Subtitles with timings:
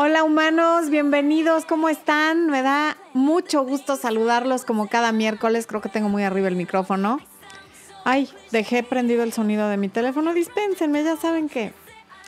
[0.00, 2.46] Hola humanos, bienvenidos, ¿cómo están?
[2.46, 7.18] Me da mucho gusto saludarlos como cada miércoles, creo que tengo muy arriba el micrófono.
[8.04, 11.72] Ay, dejé prendido el sonido de mi teléfono, dispénsenme, ya saben que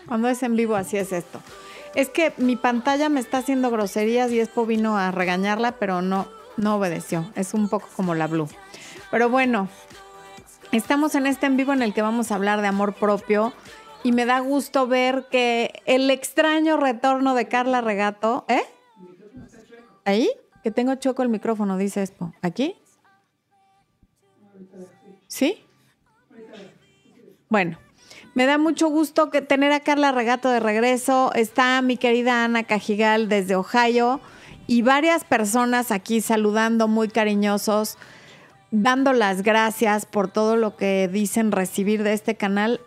[0.09, 1.41] cuando es en vivo así es esto.
[1.95, 6.26] Es que mi pantalla me está haciendo groserías y Expo vino a regañarla, pero no,
[6.56, 7.30] no obedeció.
[7.37, 8.48] Es un poco como la Blue.
[9.12, 9.68] Pero bueno,
[10.72, 13.52] estamos en este en vivo en el que vamos a hablar de amor propio
[14.03, 18.62] y me da gusto ver que el extraño retorno de Carla Regato, ¿eh?
[20.05, 20.30] ¿Ahí?
[20.62, 22.33] Que tengo choco el micrófono, dice Expo.
[22.42, 22.77] ¿Aquí?
[25.27, 25.65] ¿Sí?
[27.48, 27.78] Bueno,
[28.34, 31.33] me da mucho gusto que tener a Carla Regato de regreso.
[31.34, 34.20] Está mi querida Ana Cajigal desde Ohio
[34.67, 37.98] y varias personas aquí saludando muy cariñosos,
[38.70, 42.80] dando las gracias por todo lo que dicen recibir de este canal.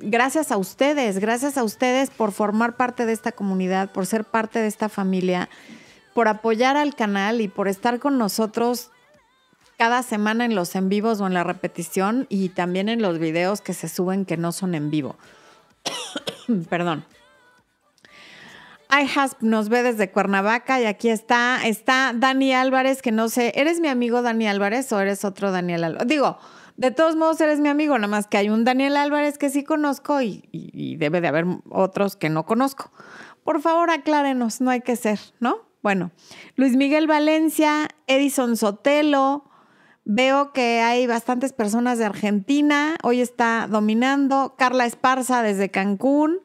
[0.00, 4.60] Gracias a ustedes, gracias a ustedes por formar parte de esta comunidad, por ser parte
[4.60, 5.48] de esta familia,
[6.14, 8.90] por apoyar al canal y por estar con nosotros
[9.76, 13.60] cada semana en los en vivos o en la repetición y también en los videos
[13.60, 15.16] que se suben que no son en vivo.
[16.70, 17.04] Perdón.
[18.90, 23.80] iHasp nos ve desde Cuernavaca y aquí está, está Dani Álvarez, que no sé, ¿eres
[23.80, 26.08] mi amigo Dani Álvarez o eres otro Daniel Álvarez?
[26.08, 26.38] Digo,
[26.78, 29.64] de todos modos eres mi amigo, nada más que hay un Daniel Álvarez que sí
[29.64, 32.90] conozco y, y debe de haber otros que no conozco.
[33.44, 35.68] Por favor, aclárenos, no hay que ser, ¿no?
[35.82, 36.12] Bueno,
[36.56, 39.44] Luis Miguel Valencia, Edison Sotelo,
[40.10, 42.96] Veo que hay bastantes personas de Argentina.
[43.02, 44.54] Hoy está dominando.
[44.56, 46.40] Carla Esparza desde Cancún.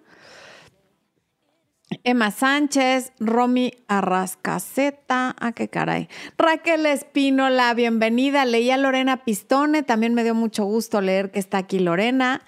[2.03, 6.07] Emma Sánchez, Romy Arrascaceta, ah, qué caray.
[6.37, 8.45] Raquel Espínola, bienvenida.
[8.45, 12.41] Leía Lorena Pistone, también me dio mucho gusto leer que está aquí Lorena.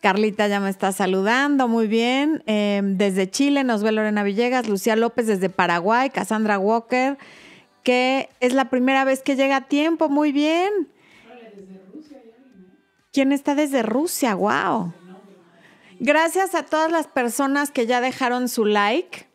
[0.00, 2.42] Carlita ya me está saludando, muy bien.
[2.46, 7.18] Eh, desde Chile nos ve Lorena Villegas, Lucía López desde Paraguay, Cassandra Walker,
[7.84, 10.88] que es la primera vez que llega a tiempo, muy bien.
[13.12, 14.34] ¿Quién está desde Rusia?
[14.34, 14.92] ¡Wow!
[16.04, 19.28] Gracias a todas las personas que ya dejaron su like,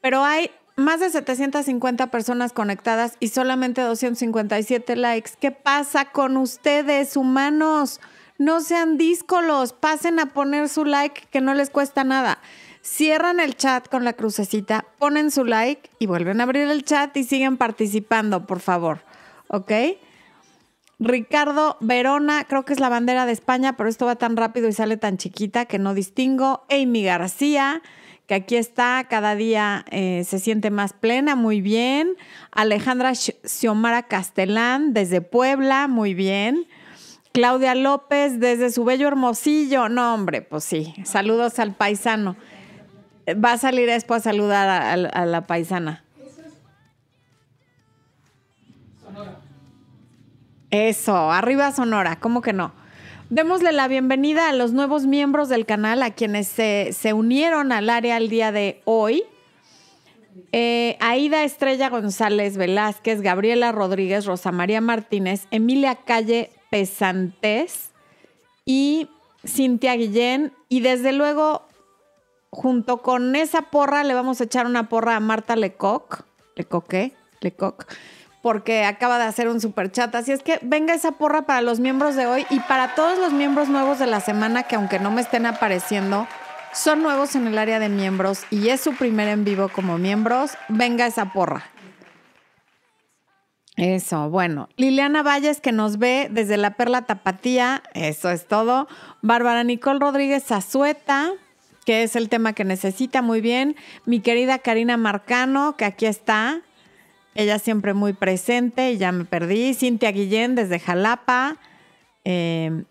[0.00, 5.32] pero hay más de 750 personas conectadas y solamente 257 likes.
[5.40, 8.00] ¿Qué pasa con ustedes, humanos?
[8.38, 12.38] No sean díscolos, pasen a poner su like que no les cuesta nada.
[12.80, 17.16] Cierran el chat con la crucecita, ponen su like y vuelven a abrir el chat
[17.16, 19.00] y siguen participando, por favor.
[19.48, 19.72] ¿Ok?
[21.00, 24.72] Ricardo Verona, creo que es la bandera de España, pero esto va tan rápido y
[24.72, 26.64] sale tan chiquita que no distingo.
[26.70, 27.82] Amy García,
[28.26, 32.16] que aquí está, cada día eh, se siente más plena, muy bien.
[32.50, 36.66] Alejandra Xiomara Castellán, desde Puebla, muy bien.
[37.32, 39.88] Claudia López, desde su bello hermosillo.
[39.88, 40.94] No, hombre, pues sí.
[41.04, 42.36] Saludos al paisano.
[43.28, 46.04] Va a salir después a saludar a, la paisana.
[50.70, 52.72] Eso, arriba Sonora, ¿cómo que no?
[53.30, 58.16] Démosle la bienvenida a los nuevos miembros del canal, a quienes se, unieron al área
[58.16, 59.24] el día de hoy.
[60.52, 67.90] Eh, Aida Estrella González Velázquez, Gabriela Rodríguez, Rosa María Martínez, Emilia Calle Pesantes
[68.64, 69.08] y
[69.46, 70.52] Cintia Guillén.
[70.68, 71.66] Y desde luego
[72.50, 76.24] junto con esa porra le vamos a echar una porra a Marta Lecoq.
[76.56, 77.12] ¿Lecoq qué?
[77.40, 77.86] Lecoq.
[78.48, 80.14] Porque acaba de hacer un super chat.
[80.14, 83.30] Así es que venga esa porra para los miembros de hoy y para todos los
[83.30, 86.26] miembros nuevos de la semana que aunque no me estén apareciendo,
[86.72, 90.52] son nuevos en el área de miembros y es su primer en vivo como miembros.
[90.70, 91.64] Venga esa porra.
[93.76, 94.70] Eso, bueno.
[94.78, 98.88] Liliana Valles que nos ve desde la Perla Tapatía, eso es todo.
[99.20, 101.32] Bárbara Nicole Rodríguez Azueta,
[101.84, 103.76] que es el tema que necesita muy bien.
[104.06, 106.62] Mi querida Karina Marcano, que aquí está.
[107.34, 109.74] Ella siempre muy presente ya me perdí.
[109.74, 111.56] Cintia Guillén desde Jalapa.
[112.24, 112.84] Eh,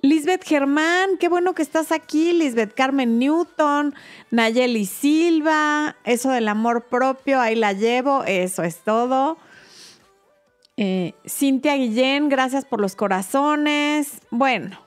[0.00, 2.32] Lisbeth Germán, qué bueno que estás aquí.
[2.32, 3.94] Lisbeth Carmen Newton,
[4.30, 9.38] Nayeli Silva, eso del amor propio, ahí la llevo, eso es todo.
[10.76, 14.20] Eh, Cintia Guillén, gracias por los corazones.
[14.30, 14.78] Bueno,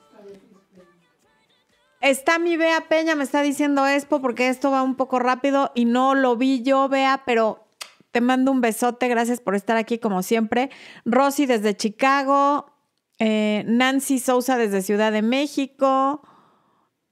[2.01, 5.85] Está mi Bea Peña, me está diciendo Expo porque esto va un poco rápido y
[5.85, 7.63] no lo vi yo, Bea, pero
[8.11, 10.69] te mando un besote, gracias por estar aquí como siempre.
[11.05, 12.71] Rosy desde Chicago,
[13.19, 16.21] eh, Nancy Sousa desde Ciudad de México,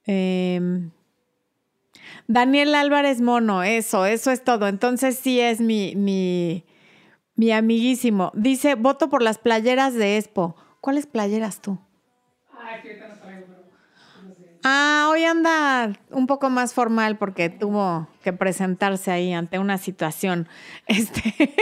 [0.04, 0.90] em,
[2.26, 4.68] Daniel Álvarez Mono, eso, eso es todo.
[4.68, 6.64] Entonces sí es mi, mi,
[7.34, 8.30] mi amiguísimo.
[8.34, 10.54] Dice, voto por las playeras de Expo.
[10.80, 11.78] ¿Cuáles playeras tú?
[14.62, 20.48] Ah, hoy anda un poco más formal porque tuvo que presentarse ahí ante una situación.
[20.86, 21.54] Este,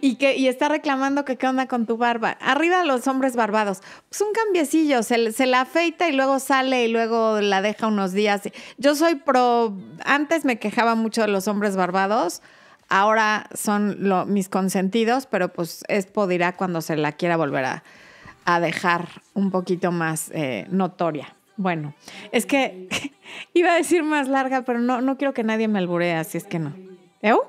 [0.00, 2.38] y que y está reclamando que qué onda con tu barba.
[2.40, 3.82] Arriba los hombres barbados.
[4.08, 8.12] Pues un cambiecillo, se, se la afeita y luego sale y luego la deja unos
[8.12, 8.42] días.
[8.78, 9.76] Yo soy pro.
[10.04, 12.40] Antes me quejaba mucho de los hombres barbados.
[12.88, 13.98] Ahora son
[14.32, 19.90] mis consentidos, pero pues es dirá cuando se la quiera volver a, dejar un poquito
[19.90, 21.35] más eh, notoria.
[21.56, 21.94] Bueno,
[22.32, 22.88] es que
[23.54, 26.44] iba a decir más larga, pero no, no quiero que nadie me alburee, así es
[26.44, 26.74] que no.
[27.22, 27.44] ¿Eu?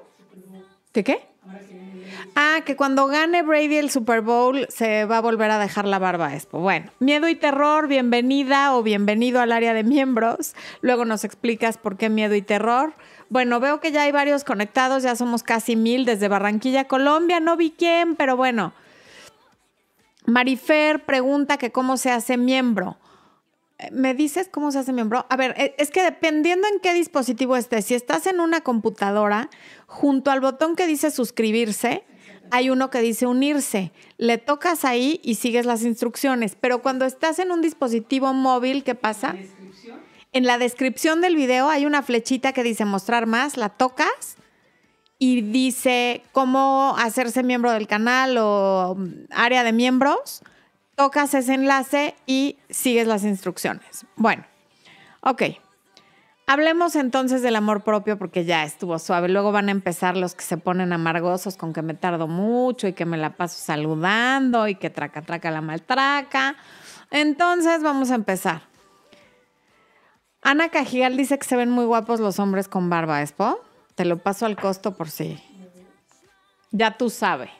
[0.93, 1.27] ¿Qué qué?
[2.35, 5.99] Ah, que cuando gane Brady el Super Bowl se va a volver a dejar la
[5.99, 6.59] barba Expo.
[6.59, 10.53] Bueno, miedo y terror, bienvenida o bienvenido al área de miembros.
[10.81, 12.93] Luego nos explicas por qué miedo y terror.
[13.29, 17.39] Bueno, veo que ya hay varios conectados, ya somos casi mil desde Barranquilla, Colombia.
[17.39, 18.73] No vi quién, pero bueno.
[20.25, 22.97] Marifer pregunta que cómo se hace miembro.
[23.91, 25.27] ¿Me dices cómo se hace miembro?
[25.29, 29.49] A ver, e, es que dependiendo en qué dispositivo estés, si estás en una computadora,
[29.85, 32.03] junto al botón que dice suscribirse,
[32.49, 33.91] hay uno que dice unirse.
[34.17, 36.57] Le tocas ahí y sigues las instrucciones.
[36.59, 39.35] Pero cuando estás en un dispositivo móvil, ¿qué pasa?
[40.33, 44.37] En la descripción del video hay una flechita que dice mostrar más, la tocas
[45.19, 48.97] y dice cómo hacerse miembro del canal o
[49.29, 50.41] área de miembros
[50.97, 54.05] tocas ese enlace y sigues las instrucciones.
[54.15, 54.43] Bueno,
[55.21, 55.43] ok.
[56.47, 59.29] Hablemos entonces del amor propio porque ya estuvo suave.
[59.29, 62.93] Luego van a empezar los que se ponen amargosos con que me tardo mucho y
[62.93, 66.55] que me la paso saludando y que traca, traca la maltraca.
[67.11, 68.63] Entonces vamos a empezar.
[70.41, 73.59] Ana Cajigal dice que se ven muy guapos los hombres con barba, ¿espo?
[73.93, 75.39] Te lo paso al costo por si.
[76.71, 77.51] Ya tú sabes.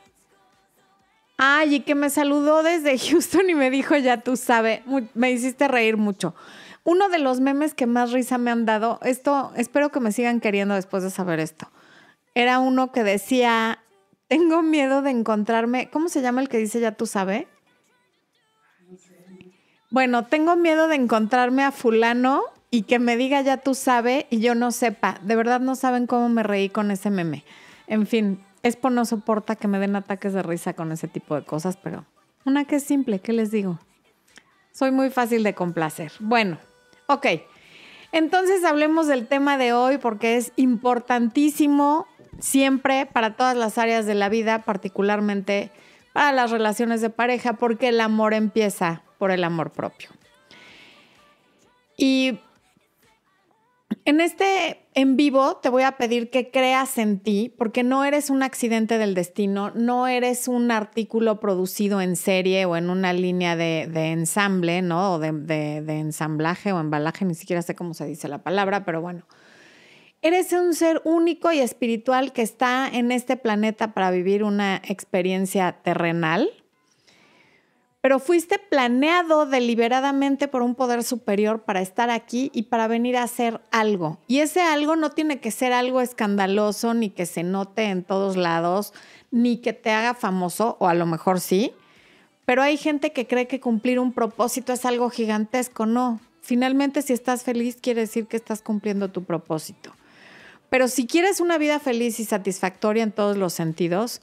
[1.40, 4.82] Ay, y que me saludó desde Houston y me dijo, ya tú sabes,
[5.14, 6.34] me hiciste reír mucho.
[6.84, 10.40] Uno de los memes que más risa me han dado, esto, espero que me sigan
[10.40, 11.70] queriendo después de saber esto,
[12.34, 13.78] era uno que decía,
[14.26, 17.46] tengo miedo de encontrarme, ¿cómo se llama el que dice ya tú sabes?
[19.90, 24.40] Bueno, tengo miedo de encontrarme a fulano y que me diga ya tú sabes y
[24.40, 25.18] yo no sepa.
[25.22, 27.44] De verdad no saben cómo me reí con ese meme.
[27.86, 31.42] En fin, Expo no soporta que me den ataques de risa con ese tipo de
[31.42, 32.04] cosas, pero
[32.44, 33.78] una que es simple, ¿qué les digo?
[34.72, 36.12] Soy muy fácil de complacer.
[36.20, 36.58] Bueno,
[37.06, 37.26] ok.
[38.12, 42.06] Entonces hablemos del tema de hoy porque es importantísimo
[42.38, 45.70] siempre para todas las áreas de la vida, particularmente
[46.12, 50.10] para las relaciones de pareja, porque el amor empieza por el amor propio.
[51.96, 52.38] Y
[54.08, 58.30] en este en vivo te voy a pedir que creas en ti, porque no eres
[58.30, 63.54] un accidente del destino, no eres un artículo producido en serie o en una línea
[63.54, 65.12] de, ensamble, ¿no?
[65.12, 69.26] O de, ensamblaje o embalaje, ni siquiera sé cómo se dice la palabra, pero bueno.
[70.22, 75.72] Eres un ser único y espiritual que está en este planeta para vivir una experiencia
[75.82, 76.50] terrenal
[78.00, 83.24] pero fuiste planeado deliberadamente por un poder superior para estar aquí y para venir a
[83.24, 84.18] hacer algo.
[84.28, 88.36] Y ese algo no tiene que ser algo escandaloso, ni que se note en todos
[88.36, 88.92] lados,
[89.30, 91.72] ni que te haga famoso, o a lo mejor sí.
[92.44, 95.84] Pero hay gente que cree que cumplir un propósito es algo gigantesco.
[95.84, 99.92] No, finalmente si estás feliz quiere decir que estás cumpliendo tu propósito.
[100.70, 104.20] Pero si quieres una vida feliz y satisfactoria en todos los sentidos,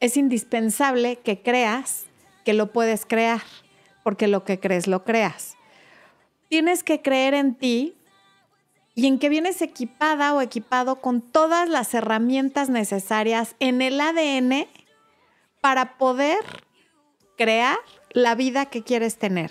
[0.00, 2.06] es indispensable que creas
[2.44, 3.42] que lo puedes crear,
[4.02, 5.56] porque lo que crees lo creas.
[6.48, 7.94] Tienes que creer en ti
[8.94, 14.66] y en que vienes equipada o equipado con todas las herramientas necesarias en el ADN
[15.60, 16.40] para poder
[17.38, 17.78] crear
[18.10, 19.50] la vida que quieres tener.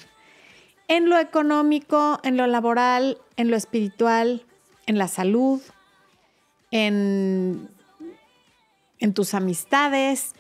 [0.88, 4.46] En lo económico, en lo laboral, en lo espiritual,
[4.86, 5.62] en la salud,
[6.70, 7.70] en,
[9.00, 10.36] en tus amistades,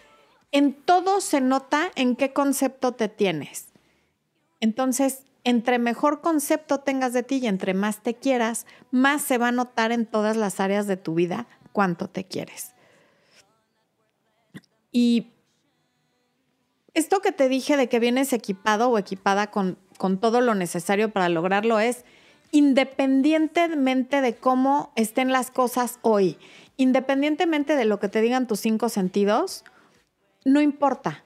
[0.51, 3.67] en todo se nota en qué concepto te tienes.
[4.59, 9.47] Entonces, entre mejor concepto tengas de ti y entre más te quieras, más se va
[9.47, 12.73] a notar en todas las áreas de tu vida cuánto te quieres.
[14.91, 15.31] Y
[16.93, 21.11] esto que te dije de que vienes equipado o equipada con, con todo lo necesario
[21.11, 22.03] para lograrlo es
[22.51, 26.37] independientemente de cómo estén las cosas hoy,
[26.75, 29.63] independientemente de lo que te digan tus cinco sentidos,
[30.45, 31.23] no importa.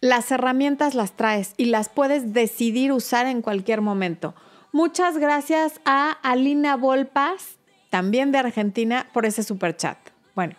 [0.00, 4.34] Las herramientas las traes y las puedes decidir usar en cualquier momento.
[4.72, 7.58] Muchas gracias a Alina Volpas,
[7.90, 9.98] también de Argentina, por ese super chat.
[10.34, 10.54] Bueno.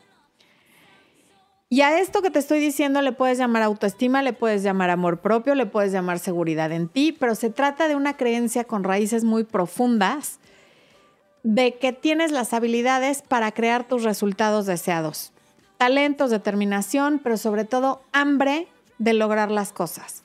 [1.67, 5.21] Y a esto que te estoy diciendo le puedes llamar autoestima, le puedes llamar amor
[5.21, 9.23] propio, le puedes llamar seguridad en ti, pero se trata de una creencia con raíces
[9.23, 10.39] muy profundas
[11.41, 15.33] de que tienes las habilidades para crear tus resultados deseados.
[15.83, 20.23] Talentos, determinación, pero sobre todo hambre de lograr las cosas.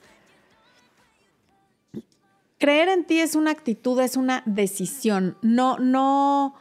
[2.57, 5.35] Creer en ti es una actitud, es una decisión.
[5.41, 6.55] No, no.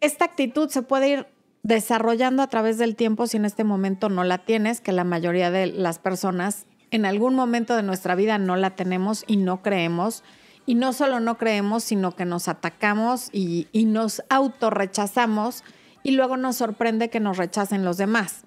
[0.00, 1.26] Esta actitud se puede ir
[1.62, 5.50] desarrollando a través del tiempo si en este momento no la tienes, que la mayoría
[5.50, 10.24] de las personas en algún momento de nuestra vida no la tenemos y no creemos.
[10.64, 15.62] Y no solo no creemos, sino que nos atacamos y, y nos autorrechazamos
[16.02, 18.42] y luego nos sorprende que nos rechacen los demás.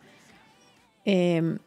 [1.05, 1.59] Em,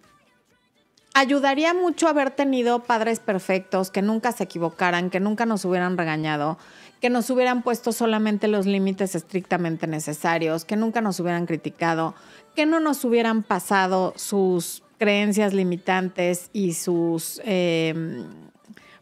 [1.15, 6.59] ayudaría mucho haber tenido padres perfectos, que nunca se equivocaran, que nunca nos hubieran regañado,
[7.01, 12.15] que nos hubieran puesto solamente los límites estrictamente necesarios, que nunca nos hubieran criticado,
[12.55, 18.25] que no nos hubieran pasado sus creencias limitantes y sus em,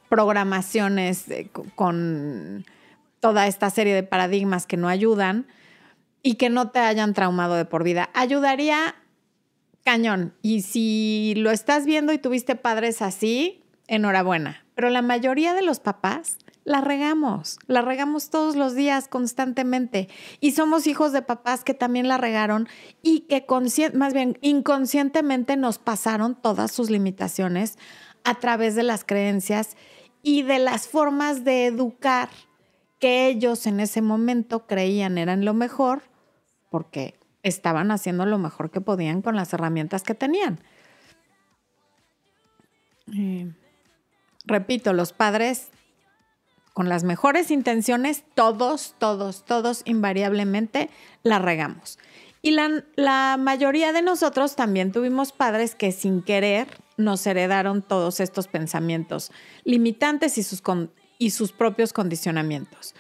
[0.09, 1.27] programaciones
[1.77, 2.65] con
[3.21, 5.47] toda esta serie de paradigmas que no ayudan
[6.25, 8.11] y que no te hayan traumado de por vida.
[8.15, 8.97] Ayudaría
[9.85, 10.35] cañón.
[10.43, 14.65] Y si lo estás viendo y tuviste padres así, enhorabuena.
[14.75, 20.09] Pero la mayoría de los papás la regamos, la regamos todos los días constantemente
[20.41, 22.69] y somos hijos de papás que también la regaron
[23.03, 23.45] y que
[23.93, 27.79] más bien inconscientemente nos pasaron todas sus limitaciones
[28.25, 29.77] a través de las creencias
[30.23, 32.31] y de las formas de educar
[32.99, 36.14] que ellos en ese momento creían eran lo mejor
[36.75, 37.15] porque
[37.45, 40.59] estaban haciendo lo mejor que podían con las herramientas que tenían.
[43.17, 43.53] Eh,
[44.45, 45.69] repito, los padres
[46.73, 50.91] con las mejores intenciones, todos, todos, todos invariablemente
[51.23, 52.01] la regamos.
[52.43, 52.51] Y
[52.97, 56.67] la, mayoría de nosotros también tuvimos padres que sin querer
[56.97, 59.31] nos heredaron todos estos pensamientos
[59.63, 60.61] limitantes y sus,
[61.19, 62.97] y sus propios condicionamientos.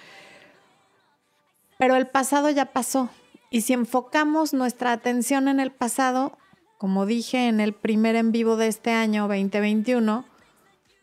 [1.76, 3.10] Pero el pasado ya pasó.
[3.54, 6.36] Y si enfocamos nuestra atención en el pasado,
[6.76, 10.24] como dije en el primer en vivo de este año 2021,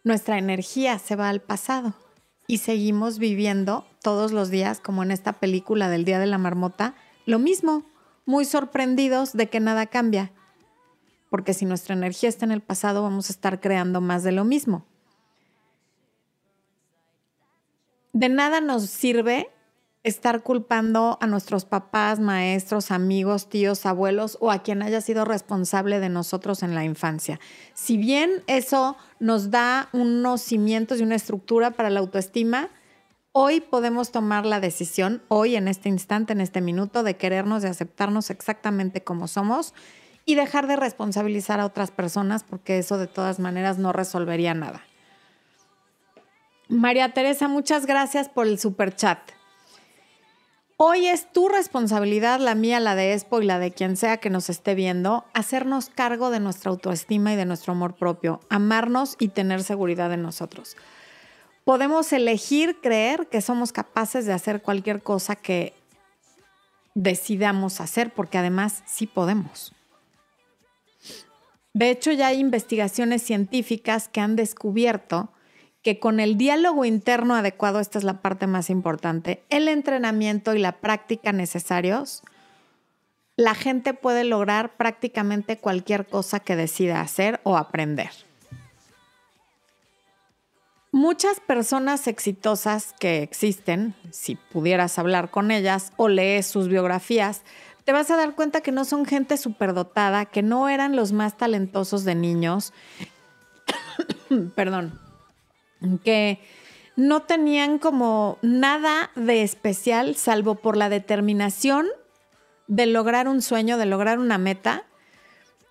[0.03, 1.93] nuestra energía se va al pasado
[2.48, 6.93] y seguimos viviendo todos los días, como en esta película del Día de la Marmota,
[7.25, 7.86] lo mismo,
[8.25, 10.34] muy sorprendidos de que nada cambia.
[11.29, 14.43] Porque si nuestra energía está en el pasado, vamos a estar creando más de lo
[14.43, 14.86] mismo.
[18.12, 19.48] De nada nos sirve
[20.03, 26.00] estar culpando a nuestros papás, maestros, amigos, tíos, abuelos o a quien haya sido responsable
[26.00, 27.39] de nosotros en la infancia.
[27.74, 32.70] Si bien eso nos da unos cimientos y una estructura para la autoestima,
[33.31, 37.70] hoy podemos tomar la decisión, hoy en este instante, en este minuto, de querernos, de
[37.70, 39.75] aceptarnos exactamente como somos
[40.25, 44.81] y dejar de responsabilizar a otras personas porque eso de todas maneras no resolvería nada.
[46.70, 49.20] María Teresa, muchas gracias por el super chat.
[50.84, 54.32] Hoy es tu responsabilidad, la mía, la de Expo y la de quien sea que
[54.32, 59.28] nos esté viendo, hacernos cargo de nuestra autoestima y de nuestro amor propio, amarnos y
[59.28, 60.76] tener seguridad en nosotros.
[61.66, 65.76] Podemos elegir creer que somos capaces de hacer cualquier cosa que
[66.96, 69.76] decidamos hacer, porque además sí podemos.
[71.76, 75.30] De hecho, ya hay investigaciones científicas que han descubierto
[75.84, 80.60] que con el diálogo interno adecuado, esta es la parte más importante, el entrenamiento y
[80.60, 82.24] la práctica necesarios,
[83.36, 88.12] la gente puede lograr prácticamente cualquier cosa que decida hacer o aprender.
[90.92, 97.44] Muchas personas exitosas que existen, si pudieras hablar con ellas o lees sus biografías,
[97.86, 101.38] te vas a dar cuenta que no son gente superdotada, que no eran los más
[101.38, 102.74] talentosos de niños.
[104.56, 105.11] Perdón
[106.04, 106.40] que
[106.96, 111.88] no tenían como nada de especial salvo por la determinación
[112.68, 114.86] de lograr un sueño, de lograr una meta,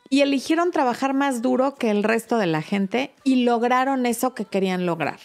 [0.09, 4.45] y eligieron trabajar más duro que el resto de la gente y lograron eso que
[4.45, 5.21] querían lograr.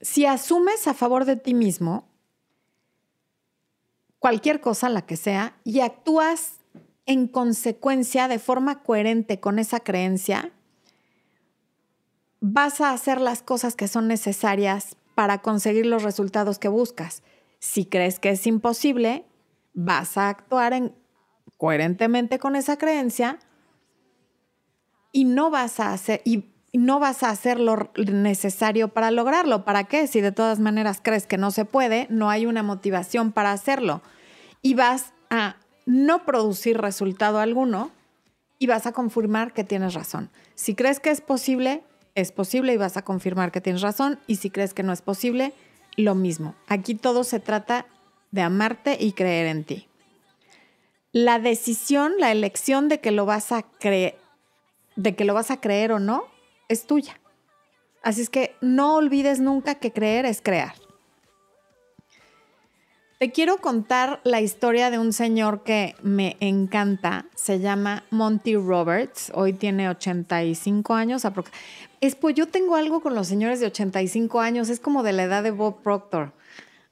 [0.00, 2.08] si asumes a favor de ti mismo,
[4.18, 6.57] cualquier cosa, la que sea, y actúas
[7.08, 10.52] en consecuencia, de forma coherente con esa creencia,
[12.40, 17.22] vas a hacer las cosas que son necesarias para conseguir los resultados que buscas.
[17.60, 19.24] Si crees que es imposible,
[19.72, 20.94] vas a actuar en,
[21.56, 23.38] coherentemente con esa creencia
[25.10, 29.64] y no vas a hacer y, no vas a hacer lo necesario para lograrlo.
[29.64, 30.06] ¿Para qué?
[30.06, 34.02] Si de todas maneras crees que no se puede, no hay una motivación para hacerlo.
[34.60, 35.56] Y vas a
[35.88, 37.90] no producir resultado alguno
[38.58, 40.28] y vas a confirmar que tienes razón.
[40.54, 41.82] Si crees que es posible,
[42.14, 44.18] es posible y vas a confirmar que tienes razón.
[44.26, 45.54] Y si crees que no es posible,
[45.96, 46.54] lo mismo.
[46.66, 47.86] Aquí todo se trata
[48.32, 49.88] de amarte y creer en ti.
[51.12, 54.18] La decisión, la elección de que lo vas a creer,
[54.94, 56.24] de que lo vas a creer o no,
[56.68, 57.18] es tuya.
[58.02, 60.74] Así es que no olvides nunca que creer es crear.
[63.18, 67.26] Te quiero contar la historia de un señor que me encanta.
[67.34, 69.32] Se llama Monty Roberts.
[69.34, 71.26] Hoy tiene 85 años.
[72.00, 74.68] Es pues yo tengo algo con los señores de 85 años.
[74.68, 76.32] Es como de la edad de Bob Proctor.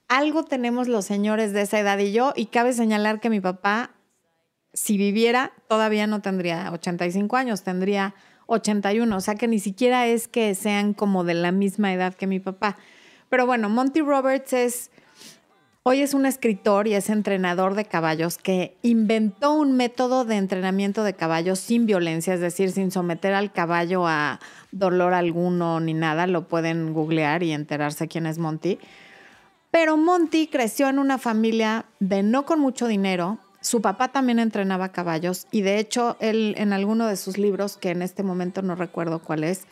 [0.09, 2.33] Algo tenemos los señores de esa edad y yo.
[2.35, 3.91] Y cabe señalar que mi papá,
[4.73, 8.15] si viviera, todavía no tendría 85 años, tendría
[8.47, 9.15] 81.
[9.15, 12.41] O sea que ni siquiera es que sean como de la misma edad que mi
[12.41, 12.77] papá.
[13.29, 14.91] Pero bueno, Monty Roberts es
[15.89, 21.01] Hoy es un escritor y es entrenador de caballos que inventó un método de entrenamiento
[21.05, 24.41] de caballos sin violencia, es decir, sin someter al caballo a
[24.73, 26.27] dolor alguno ni nada.
[26.27, 28.79] Lo pueden googlear y enterarse quién es Monty.
[29.71, 33.37] Pero Monty creció en una familia de no con mucho dinero.
[33.61, 37.91] Su papá también entrenaba caballos y de hecho él en alguno de sus libros, que
[37.91, 39.67] en este momento no recuerdo cuál es,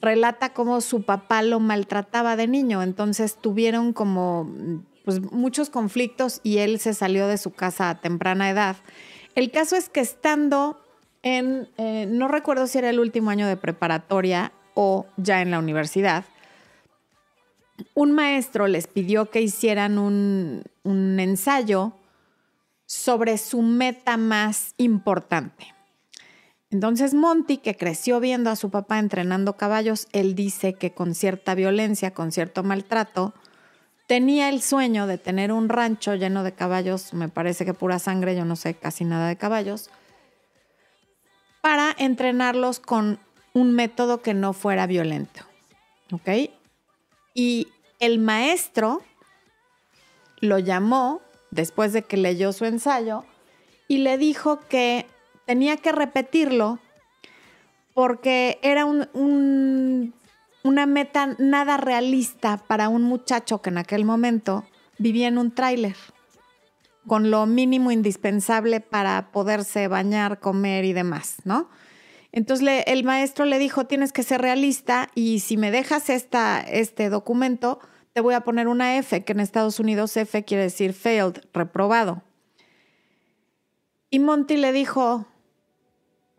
[0.00, 2.82] relata cómo su papá lo maltrataba de niño.
[2.82, 4.50] Entonces tuvieron como
[5.04, 8.76] pues, muchos conflictos y él se salió de su casa a temprana edad.
[9.34, 10.80] El caso es que estando
[11.22, 15.58] en, eh, no recuerdo si era el último año de preparatoria o ya en la
[15.58, 16.24] universidad,
[17.94, 21.92] un maestro les pidió que hicieran un, un ensayo
[22.86, 25.74] sobre su meta más importante.
[26.70, 31.54] Entonces Monty, que creció viendo a su papá entrenando caballos, él dice que con cierta
[31.54, 33.34] violencia, con cierto maltrato,
[34.06, 38.36] tenía el sueño de tener un rancho lleno de caballos, me parece que pura sangre,
[38.36, 39.90] yo no sé casi nada de caballos,
[41.60, 43.18] para entrenarlos con
[43.54, 45.42] un método que no fuera violento.
[46.12, 46.50] ¿Ok?
[47.32, 47.68] Y
[48.00, 49.02] el maestro
[50.40, 53.24] lo llamó después de que leyó su ensayo
[53.88, 55.06] y le dijo que
[55.46, 56.78] tenía que repetirlo
[57.94, 60.14] porque era un, un
[60.64, 64.64] una meta nada realista para un muchacho que en aquel momento
[64.98, 65.94] vivía en un tráiler,
[67.06, 71.68] con lo mínimo indispensable para poderse bañar, comer y demás, ¿no?
[72.32, 77.10] Entonces el maestro le dijo, tienes que ser realista y si me dejas esta, este
[77.10, 77.78] documento,
[78.14, 82.22] te voy a poner una F, que en Estados Unidos F quiere decir failed, reprobado.
[84.08, 85.26] Y Monty le dijo,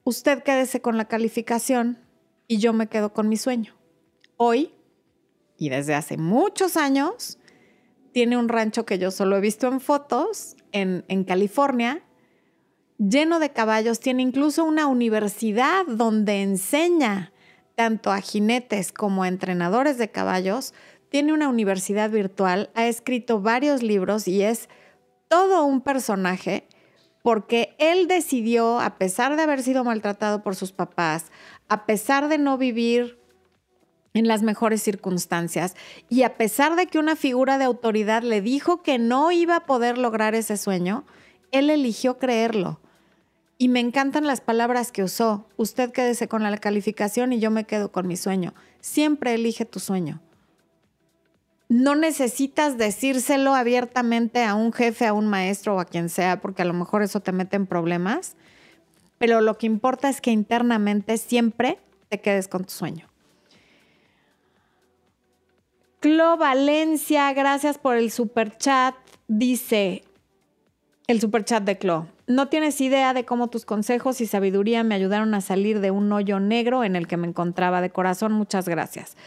[0.03, 1.99] usted quédese con la calificación
[2.47, 3.75] y yo me quedo con mi sueño
[4.37, 4.71] hoy
[5.57, 7.39] y desde hace muchos años
[8.11, 12.01] tiene un rancho que yo solo he visto en fotos en, California,
[12.97, 13.99] lleno de caballos.
[13.99, 17.33] Tiene incluso una universidad donde enseña
[17.75, 20.73] tanto a jinetes como a entrenadores de caballos.
[21.09, 24.69] Tiene una universidad virtual, ha escrito varios libros y es
[25.27, 26.67] todo un personaje
[27.21, 31.31] porque él decidió, a pesar de haber sido maltratado por sus papás,
[31.67, 33.19] a pesar de no vivir
[34.15, 35.75] en las mejores circunstancias.
[36.09, 39.65] Y a pesar de que una figura de autoridad le dijo que no iba a
[39.65, 41.05] poder lograr ese sueño,
[41.51, 42.79] él eligió creerlo.
[43.57, 45.47] Y me encantan las palabras que usó.
[45.57, 48.53] Usted quédese con la calificación y yo me quedo con mi sueño.
[48.79, 50.21] Siempre elige tu sueño.
[51.67, 56.61] No necesitas decírselo abiertamente a un jefe, a un maestro o a quien sea, porque
[56.61, 58.35] a lo mejor eso te mete en problemas.
[59.17, 63.09] Pero lo que importa es que internamente siempre te quedes con tu sueño.
[66.05, 68.93] Clo Valencia, gracias por el super chat.
[69.27, 70.03] Dice
[71.07, 72.05] el super chat de Clo.
[72.27, 76.11] No tienes idea de cómo tus consejos y sabiduría me ayudaron a salir de un
[76.11, 78.33] hoyo negro en el que me encontraba de corazón.
[78.33, 79.17] Muchas gracias.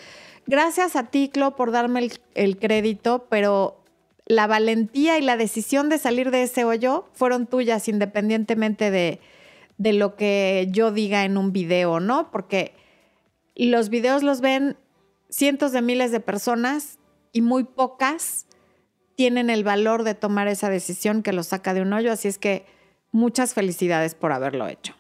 [0.47, 3.83] Gracias a ti, Clo, por darme el, el crédito, pero
[4.27, 9.19] la valentía y la decisión de salir de ese hoyo fueron tuyas independientemente de,
[9.79, 12.31] de lo que yo diga en un video, ¿no?
[12.31, 12.73] Porque
[13.57, 14.77] los videos los ven
[15.29, 16.99] cientos de miles de personas
[17.33, 18.47] y muy pocas
[19.14, 22.12] tienen el valor de tomar esa decisión que lo saca de un hoyo.
[22.12, 22.67] Así es que
[23.11, 24.95] muchas felicidades por haberlo hecho.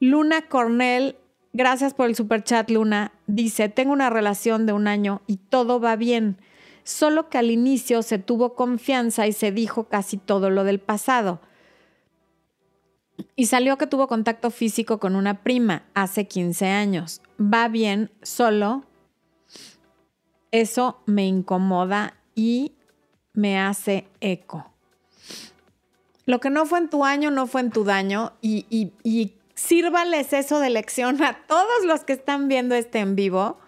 [0.00, 1.16] Luna Cornell,
[1.52, 3.12] gracias por el super chat, Luna.
[3.26, 6.38] Dice: Tengo una relación de un año y todo va bien.
[6.82, 11.40] Solo que al inicio se tuvo confianza y se dijo casi todo lo del pasado.
[13.34, 17.22] y salió que tuvo contacto físico con una prima hace 15 años.
[17.40, 18.85] Va bien, solo
[20.60, 22.72] eso me incomoda y
[23.32, 24.70] me hace eco.
[26.24, 30.34] Lo que no fue en tu año, no fue en tu daño y, y, sírvales
[30.34, 33.58] eso de lección a todos los que están viendo este en vivo,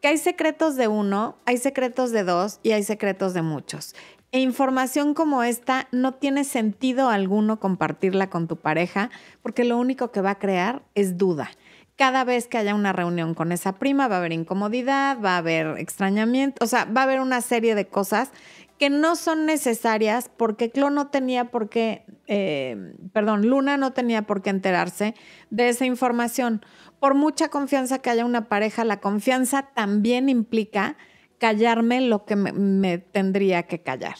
[0.00, 3.94] que hay secretos de uno, hay secretos de dos y hay secretos de muchos.
[4.32, 9.10] E información como esta no tiene sentido alguno compartirla con tu pareja
[9.42, 11.50] porque lo único que va a crear es duda.
[11.96, 15.38] Cada vez que haya una reunión con esa prima va a haber incomodidad, va a
[15.38, 18.32] haber extrañamiento, o sea, va a haber una serie de cosas
[18.78, 24.22] que no son necesarias porque Clo no tenía por qué, eh, perdón, Luna no tenía
[24.22, 25.14] por qué enterarse
[25.48, 26.62] de esa información.
[27.00, 30.96] Por mucha confianza que haya una pareja, la confianza también implica
[31.38, 34.16] callarme lo que me, me tendría que callar.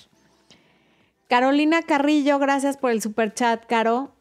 [1.29, 4.16] Carolina Carrillo, gracias por el super chat, Caro.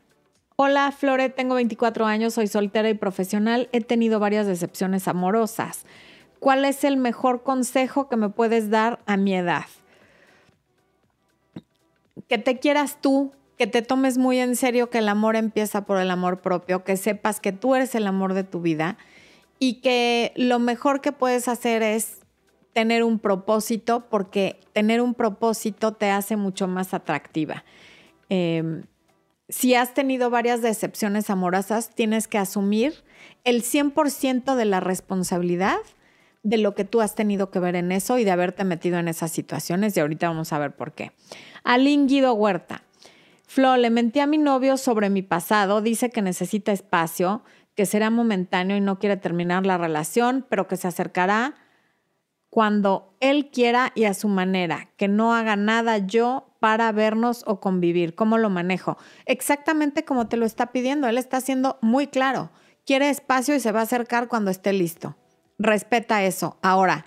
[0.57, 3.69] Hola, Flore, tengo 24 años, soy soltera y profesional.
[3.71, 5.85] He tenido varias decepciones amorosas.
[6.39, 9.65] ¿Cuál es el mejor consejo que me puedes dar a mi edad?
[12.27, 15.99] que te quieras tú, que te tomes muy en serio que el amor empieza por
[15.99, 18.97] el amor propio, que sepas que tú eres el amor de tu vida
[19.59, 22.19] y que lo mejor que puedes hacer es
[22.73, 27.63] tener un propósito porque tener un propósito te hace mucho más atractiva.
[28.27, 28.83] Em,
[29.49, 33.03] si has tenido varias decepciones amorosas, tienes que asumir
[33.43, 35.77] el 100% de la responsabilidad
[36.43, 39.08] de lo que tú has tenido que ver en eso y de haberte metido en
[39.08, 41.12] esas situaciones y ahorita vamos a ver por qué.
[41.63, 42.84] Alín Guido Huerta.
[43.47, 47.43] Flo, le mentí a mi novio sobre mi pasado, dice que necesita espacio,
[47.75, 51.55] que será momentáneo y no quiere terminar la relación, pero que se acercará
[52.49, 57.60] cuando él quiera y a su manera, que no haga nada yo para vernos o
[57.60, 58.15] convivir.
[58.15, 58.97] ¿Cómo lo manejo?
[59.28, 62.49] Exactamente como te lo está pidiendo, él está siendo muy claro.
[62.88, 65.15] Quiere espacio y se va a acercar cuando esté listo.
[65.60, 66.58] Respeta eso.
[66.63, 67.06] Ahora,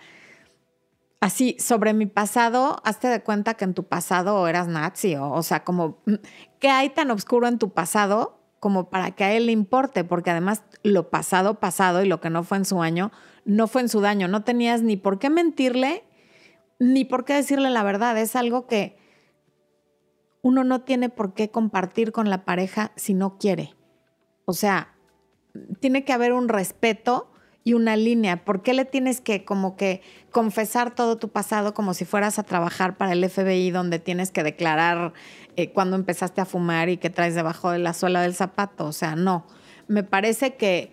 [1.18, 5.42] así, sobre mi pasado, hazte de cuenta que en tu pasado eras nazi, o, o
[5.42, 6.14] sea, como, mm,
[6.61, 10.05] ¿qué hay tan oscuro en tu pasado como para que a él le importe?
[10.05, 13.11] Porque además lo pasado, pasado y lo que no fue en su año,
[13.44, 14.29] no fue en su daño.
[14.29, 16.05] No tenías ni por qué mentirle,
[16.79, 18.16] ni por qué decirle la verdad.
[18.18, 19.08] Es algo que
[20.42, 23.74] uno no tiene por qué compartir con la pareja si no quiere.
[24.44, 24.94] O sea,
[25.81, 27.31] tiene que haber un respeto
[27.64, 28.44] y una línea.
[28.44, 32.44] ¿Por qué le tienes que como que confesar todo tu pasado como si fueras a
[32.44, 35.12] trabajar para el FBI donde tienes que declarar
[35.57, 38.87] eh, cuando empezaste a fumar y que traes debajo de la suela del zapato?
[38.87, 39.46] O sea, no.
[39.87, 40.92] Me parece que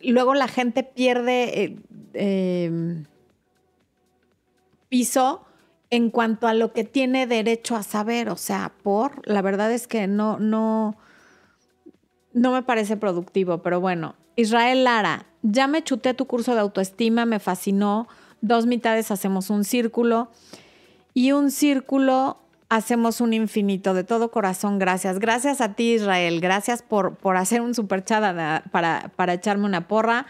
[0.00, 1.76] luego la gente pierde eh,
[2.14, 3.04] em,
[4.88, 5.44] piso
[5.92, 8.30] en cuanto a lo que tiene derecho a saber.
[8.30, 10.96] O sea, por, la verdad es que no, no,
[12.32, 14.14] no me parece productivo, pero bueno.
[14.34, 18.08] Israel Lara, ya me chuté tu curso de autoestima, me fascinó.
[18.40, 20.30] Dos mitades hacemos un círculo
[21.12, 22.38] y un círculo
[22.70, 23.92] hacemos un infinito.
[23.92, 25.18] De todo corazón, gracias.
[25.18, 26.40] Gracias a ti, Israel.
[26.40, 28.22] Gracias por, por hacer un super chat
[28.70, 30.24] para, para echarme una porra.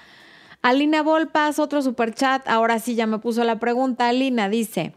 [0.61, 2.49] Alina Volpas, otro super chat.
[2.49, 4.09] Ahora sí ya me puso la pregunta.
[4.09, 4.93] Alina dice.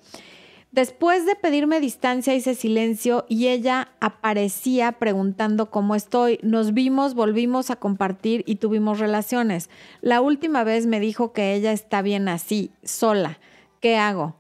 [0.75, 6.37] Después de pedirme distancia hice silencio y ella aparecía preguntando cómo estoy.
[6.43, 9.69] Nos vimos, volvimos a compartir y tuvimos relaciones.
[10.01, 13.39] La última vez me dijo que ella está bien así, sola.
[13.79, 14.35] ¿Qué hago?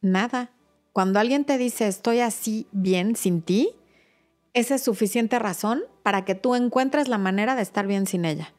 [0.00, 0.52] Nada.
[0.94, 3.74] Cuando alguien te dice estoy así bien sin ti,
[4.54, 8.54] esa es suficiente razón para que tú encuentres la manera de estar bien sin ella.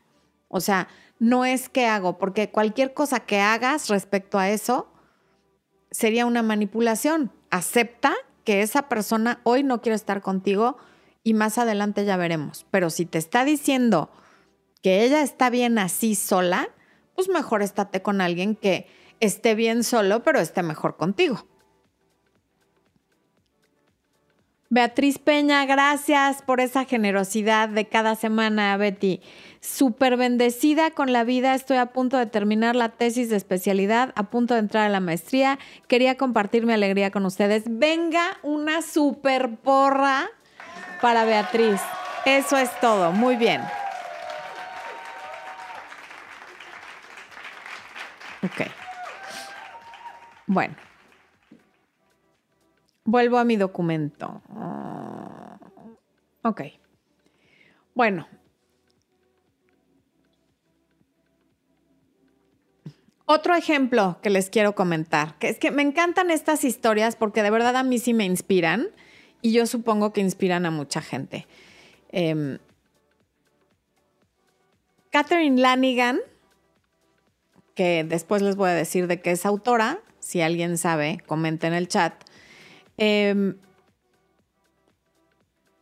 [0.48, 4.88] O sea, no es qué hago, porque cualquier cosa que hagas respecto a eso
[5.92, 7.32] sería una manipulación.
[7.50, 10.78] Acepta que esa persona hoy no quiere estar contigo
[11.24, 12.66] y más adelante ya veremos.
[12.72, 14.10] Pero si te está diciendo
[14.82, 16.70] que ella está bien así sola,
[17.16, 18.88] pues mejor estate con alguien que
[19.20, 21.46] esté bien solo, pero esté mejor contigo.
[24.70, 29.22] Beatriz Peña, gracias por esa generosidad de cada semana, Betty.
[29.62, 34.24] Súper bendecida con la vida, estoy a punto de terminar la tesis de especialidad, a
[34.24, 35.58] punto de entrar a la maestría.
[35.88, 37.64] Quería compartir mi alegría con ustedes.
[37.66, 40.30] Venga una super porra
[41.02, 41.80] para Beatriz.
[42.26, 43.62] Eso es todo, muy bien.
[48.44, 48.68] Ok.
[50.46, 50.87] Bueno.
[53.08, 54.42] Vuelvo a mi documento.
[56.42, 56.62] Ok.
[57.96, 58.28] Bueno.
[63.26, 67.50] Otro ejemplo que les quiero comentar, que es que me encantan estas historias porque de
[67.50, 68.90] verdad a mí sí me inspiran
[69.42, 71.48] y yo supongo que inspiran a mucha gente.
[72.10, 72.58] Em,
[75.12, 76.20] Catherine Lanigan,
[77.74, 81.74] que después les voy a decir de qué es autora, si alguien sabe, comenta en
[81.74, 82.27] el chat.
[82.98, 83.56] Em,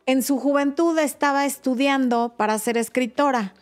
[0.04, 3.54] en su juventud estaba estudiando para ser escritora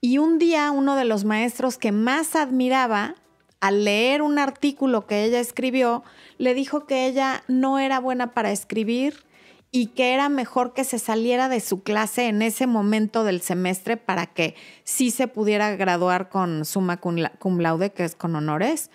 [0.00, 3.14] y un día uno de los maestros que más admiraba,
[3.60, 6.02] al leer un artículo que ella escribió,
[6.38, 9.24] le dijo que ella no era buena para escribir
[9.70, 13.96] y que era mejor que se saliera de su clase en ese momento del semestre
[13.96, 18.90] para que sí se pudiera graduar con summa cum laude, que es con honores,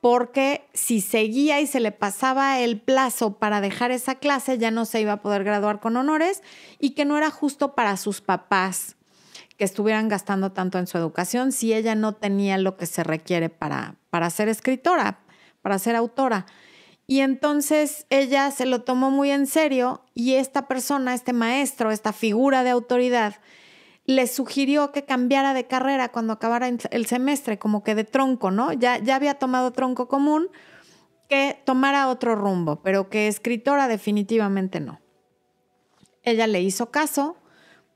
[0.00, 4.84] porque si seguía y se le pasaba el plazo para dejar esa clase, ya no
[4.84, 6.42] se iba a poder graduar con honores
[6.78, 8.96] y que no era justo para sus papás
[9.56, 13.48] que estuvieran gastando tanto en su educación si ella no tenía lo que se requiere
[13.48, 15.20] para, para ser escritora,
[15.62, 16.46] para ser autora.
[17.06, 22.12] Y entonces ella se lo tomó muy en serio y esta persona, este maestro, esta
[22.12, 23.36] figura de autoridad,
[24.06, 28.72] le sugirió que cambiara de carrera cuando acabara el semestre, como que de tronco, ¿no?
[28.72, 30.48] Ya, ya había tomado tronco común,
[31.28, 35.00] que tomara otro rumbo, pero que escritora definitivamente no.
[36.22, 37.36] Ella le hizo caso,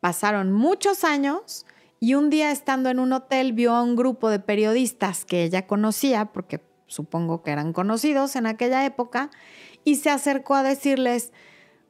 [0.00, 1.64] pasaron muchos años
[2.00, 5.68] y un día estando en un hotel vio a un grupo de periodistas que ella
[5.68, 9.30] conocía, porque supongo que eran conocidos en aquella época,
[9.84, 11.32] y se acercó a decirles,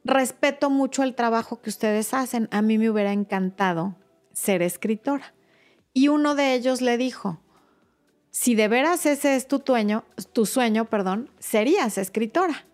[0.03, 3.95] respeto mucho el trabajo que ustedes hacen, a mí me hubiera encantado
[4.33, 5.33] ser escritora.
[5.93, 7.39] Y uno de ellos le dijo,
[8.29, 12.65] si de veras ese es tu, sueño, tu sueño, perdón, serías escritora.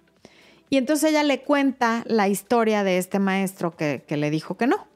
[0.69, 4.87] Y entonces ella le cuenta la historia de este maestro que le dijo que no.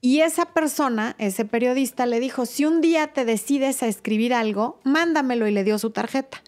[0.00, 4.80] Y esa persona, ese periodista, le dijo, si un día te decides a escribir algo,
[4.84, 6.42] mándamelo y le dio su tarjeta.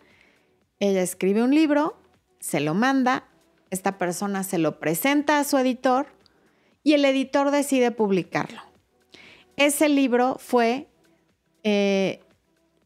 [0.79, 1.97] Ella escribe un libro,
[2.38, 3.25] se lo manda,
[3.71, 6.07] esta persona se lo presenta a su editor
[6.85, 8.70] y el editor decide publicarlo.
[9.61, 10.88] Ese libro fue
[11.64, 12.20] eh,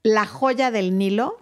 [0.03, 1.37] La joya del Nilo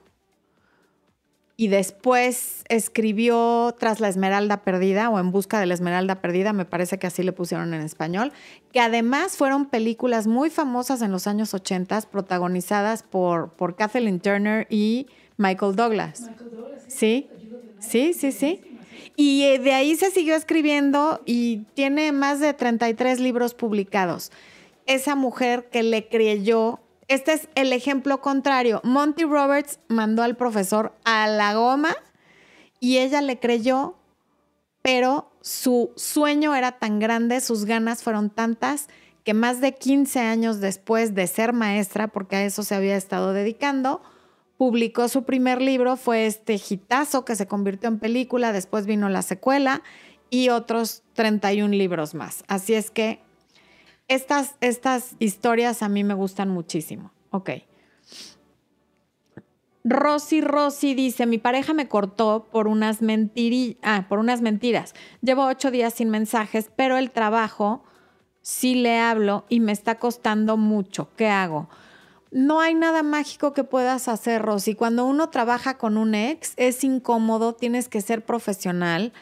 [1.57, 6.67] y después escribió Tras la Esmeralda Perdida o En Busca de la Esmeralda Perdida, me
[6.67, 8.31] parece que así le pusieron en español,
[8.73, 14.67] que además fueron películas muy famosas en los años 80, protagonizadas por, por Kathleen Turner
[14.69, 15.07] y
[15.39, 16.29] Michael Douglas.
[16.29, 17.31] Michael Douglas sí,
[17.81, 18.61] sí, sí, sí.
[19.17, 24.31] Y eh, de ahí se siguió escribiendo y tiene más de 33 libros publicados.
[24.87, 26.81] Esa mujer que le creyó
[27.13, 28.81] este es el ejemplo contrario.
[28.85, 31.95] Monty Roberts mandó al profesor a la goma
[32.81, 33.97] y ella le creyó,
[34.81, 38.89] pero su sueño era tan grande, sus ganas fueron tantas,
[39.25, 43.35] que más de 15 años después de ser maestra, porque a eso se había estado
[43.35, 44.01] dedicando,
[44.57, 49.21] publicó su primer libro, fue este hitazo que se convirtió en película, después vino la
[49.21, 49.83] secuela
[50.31, 52.43] y otros 31 libros más.
[52.49, 53.21] Así es que
[54.15, 57.13] estas, estas historias a mí me gustan muchísimo.
[57.31, 57.51] Ok.
[59.85, 63.01] Rosy Rosy dice, mi pareja me cortó por unas,
[63.83, 64.95] ah, por unas mentiras.
[65.23, 67.83] Llevo ocho días sin mensajes, pero el trabajo
[68.43, 71.09] sí le hablo y me está costando mucho.
[71.17, 71.69] ¿Qué hago?
[72.31, 74.75] No hay nada mágico que puedas hacer, Rosy.
[74.75, 79.13] Cuando uno trabaja con un ex, es incómodo, tienes que ser profesional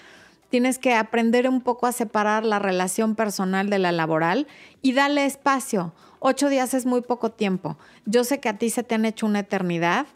[0.51, 4.47] tienes que aprender un poco a separar la relación personal de la laboral
[4.83, 5.95] y darle espacio.
[6.19, 7.79] Ocho días es muy poco tiempo.
[8.05, 10.07] Yo sé que a ti se te han hecho una eternidad,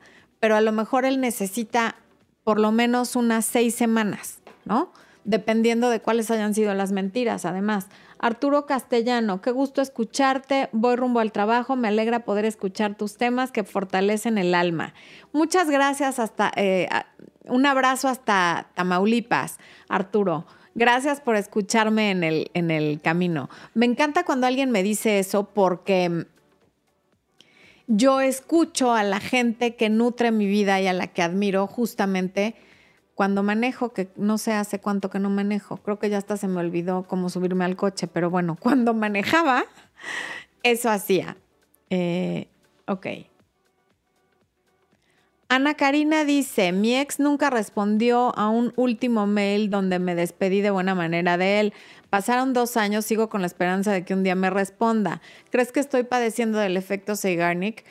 [0.40, 1.96] pero a lo mejor él necesita
[2.42, 4.92] por lo menos unas seis semanas, ¿no?
[5.24, 7.86] Dependiendo de cuáles hayan sido las mentiras, además.
[8.18, 10.68] Arturo Castellano, qué gusto escucharte.
[10.72, 11.76] Voy rumbo al trabajo.
[11.76, 14.92] Me alegra poder escuchar tus temas que fortalecen el alma.
[15.32, 16.88] Muchas gracias hasta eh,
[17.44, 20.46] un abrazo hasta Tamaulipas, Arturo.
[20.74, 23.48] Gracias por escucharme en el, en el camino.
[23.74, 26.26] Me encanta cuando alguien me dice eso porque
[27.86, 32.56] yo escucho a la gente que nutre mi vida y a la que admiro justamente
[33.14, 35.76] cuando manejo, que no sé hace cuánto que no manejo.
[35.76, 39.64] Creo que ya hasta se me olvidó cómo subirme al coche, pero bueno, cuando manejaba,
[40.62, 41.36] eso hacía.
[41.90, 42.48] Eh,
[42.86, 43.06] ok.
[45.54, 50.72] Ana Karina dice, mi ex nunca respondió a un último mail donde me despedí de
[50.72, 51.72] buena manera de él.
[52.10, 55.20] Pasaron dos años, sigo con la esperanza de que un día me responda.
[55.50, 57.84] ¿Crees que estoy padeciendo del efecto Seigarnik?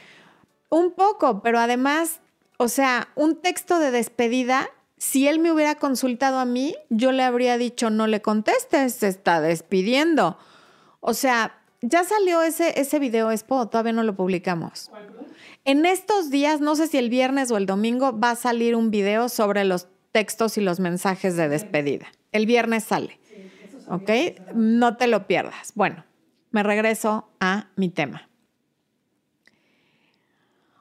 [0.68, 2.20] Un poco, pero además,
[2.58, 7.24] o sea, un texto de despedida, si él me hubiera consultado a mí, yo le
[7.24, 10.38] habría dicho, no le contestes, se está despidiendo.
[11.00, 14.92] O sea, ya salió ese, ese video, Expo, todavía no lo publicamos.
[15.66, 18.92] En estos días, no sé si el viernes o el domingo, va a salir un
[18.92, 22.08] video sobre los textos y los mensajes de despedida.
[22.34, 23.20] El viernes sale.
[23.88, 24.10] ¿Ok?
[24.54, 25.72] No te lo pierdas.
[25.76, 26.04] Bueno,
[26.52, 28.30] me regreso a mi tema.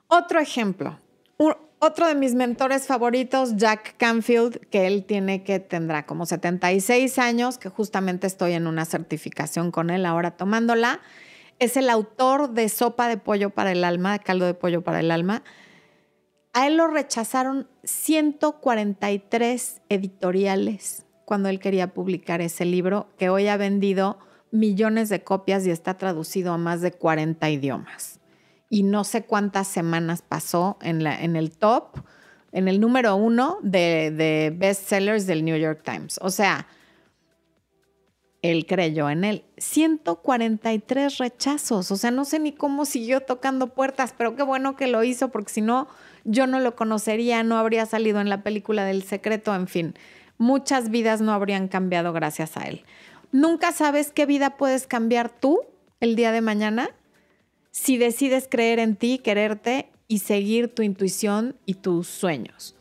[0.08, 0.98] Otro ejemplo.
[1.78, 7.58] otro de mis mentores favoritos, Jack Canfield, que él tiene que tendrá como 76 años,
[7.58, 11.00] que justamente estoy en una certificación con él ahora tomándola.
[11.62, 15.12] Es el autor de Sopa de Pollo para el Alma, Caldo de Pollo para el
[15.12, 15.44] Alma.
[16.52, 23.56] A él lo rechazaron 143 editoriales cuando él quería publicar ese libro, que hoy ha
[23.56, 24.18] vendido
[24.50, 28.18] millones de copias y está traducido a más de 40 idiomas
[28.68, 31.96] y no sé cuántas semanas pasó en el top,
[32.50, 36.18] en el número uno de, de bestsellers del New York Times.
[36.22, 36.66] O sea,
[38.42, 39.44] él creyó en él.
[39.56, 44.88] 143 rechazos, o sea, no sé ni cómo siguió tocando puertas, pero qué bueno que
[44.88, 45.88] lo hizo, porque si no,
[46.24, 49.94] yo no lo conocería, no habría salido en la película del secreto, en fin,
[50.38, 52.84] muchas vidas no habrían cambiado gracias a él.
[53.30, 55.60] Nunca sabes qué vida puedes cambiar tú
[56.00, 56.90] el día de mañana
[57.72, 62.76] si decides creer en ti, quererte y seguir tu intuición y tus sueños.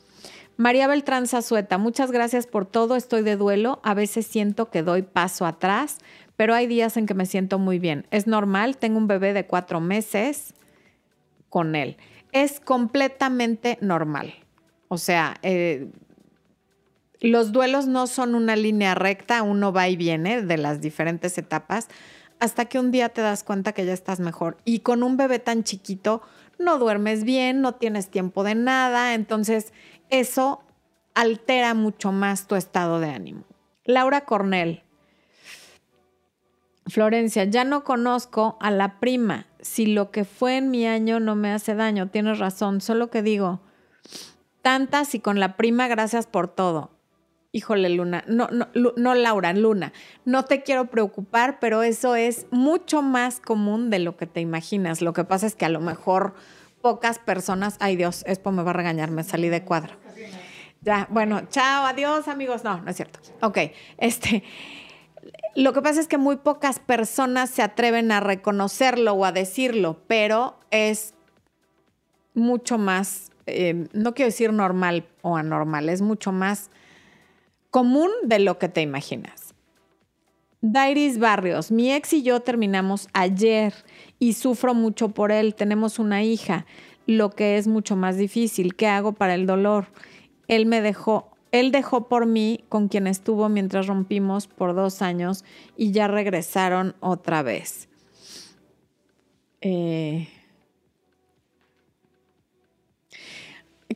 [0.58, 5.02] María Beltrán Zazueta, muchas gracias por todo, estoy de duelo, a veces siento que doy
[5.02, 5.98] paso atrás,
[6.36, 8.08] pero hay días en que me siento muy bien.
[8.12, 10.54] Es normal, tengo un bebé de cuatro meses
[11.50, 11.98] con él.
[12.32, 14.34] Es completamente normal.
[14.88, 15.90] O sea, eh,
[17.20, 21.88] los duelos no son una línea recta, uno va y viene de las diferentes etapas
[22.40, 24.58] hasta que un día te das cuenta que ya estás mejor.
[24.66, 26.24] Y con un bebé tan chiquito,
[26.58, 29.72] no duermes bien, no tienes tiempo de nada, entonces
[30.12, 30.62] eso
[31.14, 33.44] altera mucho más tu estado de ánimo.
[33.86, 34.84] Laura Cornell.
[36.86, 39.48] Florencia, ya no conozco a la prima.
[39.60, 42.82] Si lo que fue en mi año no me hace daño, tienes razón.
[42.82, 43.62] Solo que digo,
[44.62, 46.92] tantas y con la prima, gracias por todo
[47.52, 49.92] híjole, Luna, no, no, no, Laura, Luna,
[50.26, 55.02] no te quiero preocupar, pero eso es mucho más común de lo que te imaginas.
[55.02, 56.34] Lo que pasa es que a lo mejor
[56.82, 59.96] pocas personas, ay Dios, Expo me va a regañar, me salí de cuadro.
[60.82, 62.64] Ya, bueno, chao, adiós amigos.
[62.64, 63.20] No, no es cierto.
[63.42, 63.58] Ok,
[63.98, 64.44] este,
[65.56, 70.02] lo que pasa es que muy pocas personas se atreven a reconocerlo o a decirlo,
[70.08, 71.14] pero es
[72.34, 76.72] mucho más, eh, no quiero decir normal o anormal, es mucho más
[77.70, 79.51] común de lo que te imaginas.
[80.62, 83.74] Dairis Barrios, mi ex y yo terminamos ayer
[84.20, 85.56] y sufro mucho por él.
[85.56, 86.68] Tenemos una hija,
[87.08, 88.76] lo que es mucho más difícil.
[88.76, 89.88] ¿Qué hago para el dolor?
[90.48, 95.46] Él me dejó, él dejó por mí con quien estuvo mientras rompimos por dos años
[95.78, 97.90] y ya regresaron otra vez.
[99.62, 100.28] Eh,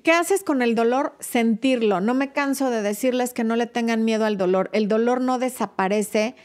[0.04, 1.16] ¿Qué haces con el dolor?
[1.20, 2.02] Sentirlo.
[2.02, 4.70] No me canso de decirles que no le tengan miedo al dolor.
[4.72, 6.36] El dolor no desaparece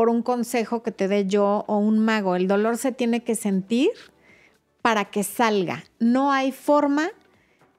[0.00, 2.34] por un consejo que te dé yo o un mago.
[2.34, 3.90] El dolor se tiene que sentir
[4.80, 5.84] para que salga.
[5.98, 7.10] No hay forma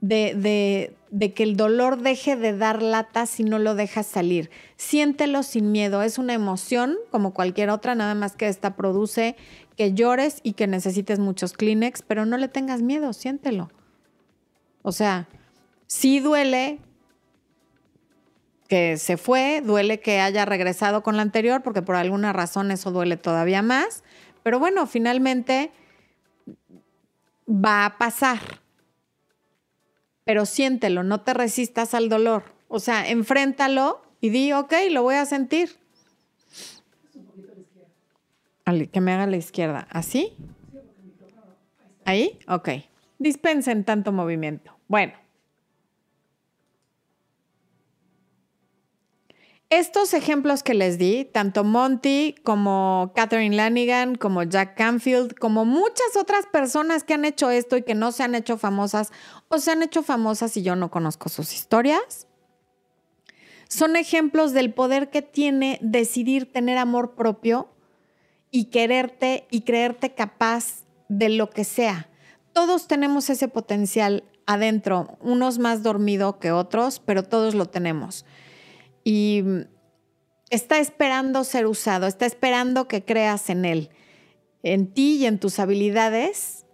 [0.01, 0.93] de,
[1.35, 4.51] que el dolor deje de dar lata si no lo dejas salir.
[4.77, 6.03] Siéntelo sin miedo.
[6.03, 9.35] Es una emoción como cualquier otra, nada más que esta produce
[9.75, 13.71] que llores y que necesites muchos Kleenex, pero no le tengas miedo, siéntelo.
[14.83, 15.27] O sea,
[15.87, 16.81] sí duele
[18.71, 22.89] que se fue, duele que haya regresado con la anterior, porque por alguna razón eso
[22.89, 24.05] duele todavía más.
[24.43, 25.71] Pero bueno, finalmente
[27.45, 28.39] va a pasar.
[30.23, 32.55] Pero siéntelo, no te resistas al dolor.
[32.69, 35.77] O sea, enfréntalo y di, ok, lo voy a sentir.
[38.93, 39.85] Que me haga la izquierda.
[39.91, 40.33] ¿Así?
[42.05, 42.39] ¿Ahí?
[42.47, 42.69] Ok
[43.21, 44.75] dispensen tanto movimiento.
[44.87, 45.20] Bueno.
[49.71, 56.15] Estos ejemplos que les di, tanto Monty como Catherine Lanigan, como Jack Canfield, como muchas
[56.19, 59.11] otras personas que han hecho esto y que no se han hecho famosas
[59.47, 62.27] o se han hecho famosas y yo no conozco sus historias,
[63.67, 67.69] son ejemplos del poder que tiene decidir tener amor propio
[68.51, 72.09] y quererte y creerte capaz de lo que sea
[72.53, 78.25] todos tenemos ese potencial adentro, unos más dormido que otros, pero todos lo tenemos.
[79.03, 79.43] Y
[80.49, 83.89] está esperando ser usado, está esperando que creas en él,
[84.63, 86.65] en ti y en tus habilidades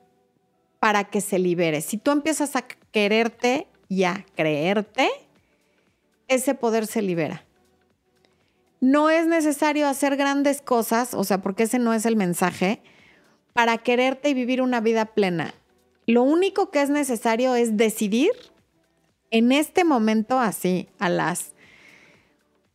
[0.80, 1.82] para que se libere.
[1.82, 5.09] Si tú empiezas a quererte y a creerte,
[6.28, 7.45] ese poder se libera.
[8.80, 12.82] No es necesario hacer grandes cosas, o sea, porque ese no es el mensaje,
[13.53, 15.55] para quererte y vivir una vida plena.
[16.05, 18.32] Lo único que es necesario es decidir
[19.32, 21.53] en este momento, así, a las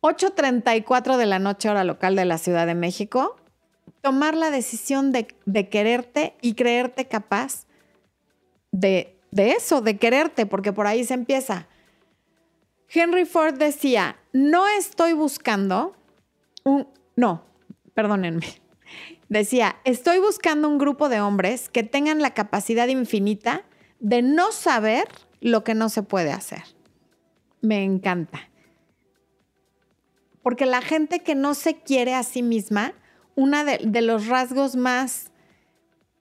[0.03, 3.37] 8.34 de la noche hora local de la Ciudad de México,
[4.01, 5.27] tomar la decisión de,
[5.69, 7.67] quererte y creerte capaz
[8.73, 11.69] de, de eso, de quererte, porque por ahí se empieza.
[12.89, 15.95] Henry Ford decía, no estoy buscando
[16.65, 16.85] un,
[17.15, 17.45] no,
[17.93, 18.61] perdónenme,
[19.29, 23.63] decía, estoy buscando un grupo de hombres que tengan la capacidad infinita
[24.01, 25.05] de no saber
[25.39, 26.63] lo que no se puede hacer.
[27.61, 28.49] Me encanta.
[30.43, 32.93] Porque la gente que no se quiere a sí misma,
[33.35, 35.31] uno de, los rasgos más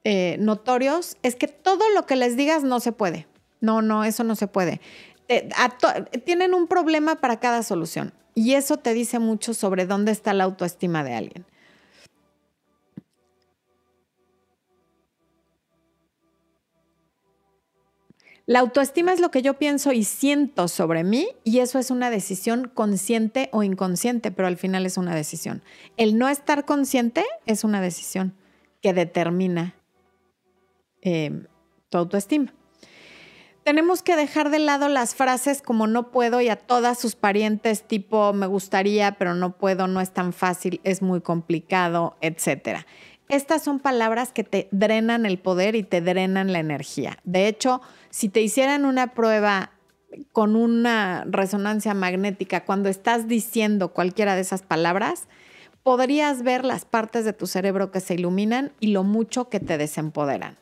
[0.05, 3.27] eh, notorios es que todo lo que les digas no se puede.
[3.61, 4.81] No, no, eso no se puede.
[6.25, 8.14] tienen un problema para cada solución.
[8.35, 11.47] Y eso te dice mucho sobre dónde está la autoestima de alguien.
[18.53, 22.11] La autoestima es lo que yo pienso y siento sobre mí y eso es una
[22.11, 25.62] decisión consciente o inconsciente, pero al final es una decisión.
[25.96, 28.34] El no estar consciente es una decisión
[28.82, 29.74] que determina
[31.00, 31.46] em,
[31.88, 32.53] tu autoestima.
[33.64, 37.84] Tenemos que dejar de lado las frases como no puedo y a todas sus parientes
[37.84, 42.86] tipo me gustaría, pero no puedo, no es tan fácil, es muy complicado, etcétera.
[43.33, 47.16] Estas son palabras que te drenan el poder y te drenan la energía.
[47.24, 47.80] De hecho,
[48.11, 49.70] si te hicieran una prueba
[50.33, 55.28] con una resonancia magnética cuando estás diciendo cualquiera de esas palabras,
[55.83, 59.78] podrías ver las partes de tu cerebro que se iluminan y lo mucho que te
[59.78, 60.59] desempoderan.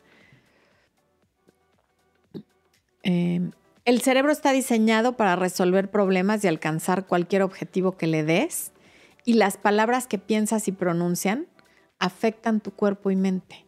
[3.03, 3.51] Em,
[3.83, 8.71] el cerebro está diseñado para resolver problemas y alcanzar cualquier objetivo que le des
[9.25, 11.47] y las palabras que piensas y pronuncian
[12.01, 13.65] afectan tu cuerpo y mente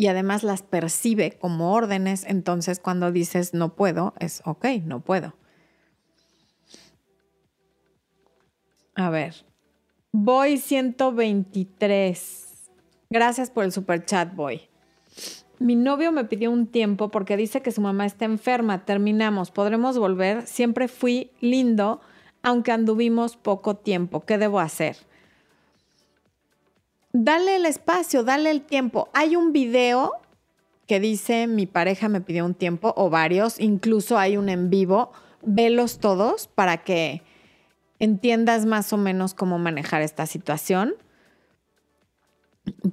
[0.00, 5.34] y además las percibe como órdenes, entonces cuando dices no puedo, es ok, no puedo.
[8.94, 9.44] A ver,
[10.12, 12.70] voy 123.
[13.10, 14.68] Gracias por el super chat, voy.
[15.58, 18.84] Mi novio me pidió un tiempo porque dice que su mamá está enferma.
[18.84, 20.46] Terminamos, podremos volver.
[20.46, 22.00] Siempre fui lindo,
[22.42, 24.20] aunque anduvimos poco tiempo.
[24.20, 24.96] ¿Qué debo hacer?
[27.24, 29.08] Dale el espacio, dale el tiempo.
[29.12, 30.12] Hay un video
[30.86, 35.12] que dice mi pareja me pidió un tiempo o varios, incluso hay un en vivo,
[35.42, 37.22] velos todos para que
[37.98, 40.94] entiendas más o menos cómo manejar esta situación.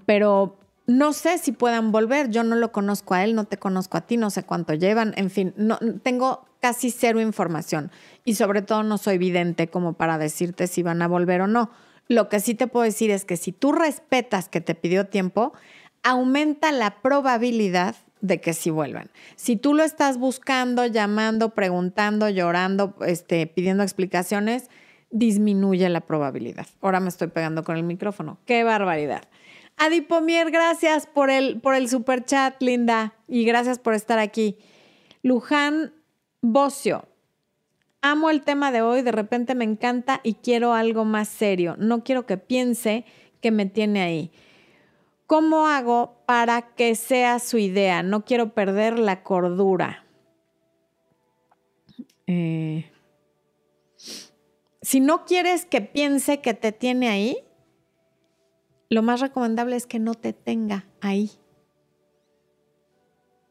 [0.05, 0.57] Pero
[0.87, 4.01] no sé si puedan volver, yo no lo conozco a él, no te conozco a
[4.01, 7.91] ti, no sé cuánto llevan, en fin, no tengo casi cero información
[8.23, 11.69] y sobre todo no soy vidente como para decirte si van a volver o no.
[12.07, 15.53] Lo que sí te puedo decir es que si tú respetas que te pidió tiempo,
[16.03, 19.09] aumenta la probabilidad de que sí vuelvan.
[19.35, 24.69] Si tú lo estás buscando, llamando, preguntando, llorando, este, pidiendo explicaciones,
[25.11, 26.67] disminuye la probabilidad.
[26.81, 28.39] Ahora me estoy pegando con el micrófono.
[28.45, 29.23] ¡Qué barbaridad!
[29.77, 34.57] Adipomier, gracias por el, por el super chat, linda, y gracias por estar aquí.
[35.21, 35.93] Luján
[36.41, 37.07] Bocio,
[38.11, 41.75] amo el tema de hoy, de repente me encanta y quiero algo más serio.
[41.79, 43.03] No quiero que piense
[43.41, 44.31] que me tiene ahí.
[45.25, 48.03] ¿Cómo hago para que sea su idea?
[48.03, 50.05] No quiero perder la cordura.
[52.27, 52.91] Eh,
[54.83, 57.39] si no quieres que piense que te tiene ahí,
[58.89, 61.31] lo más recomendable es que no te tenga ahí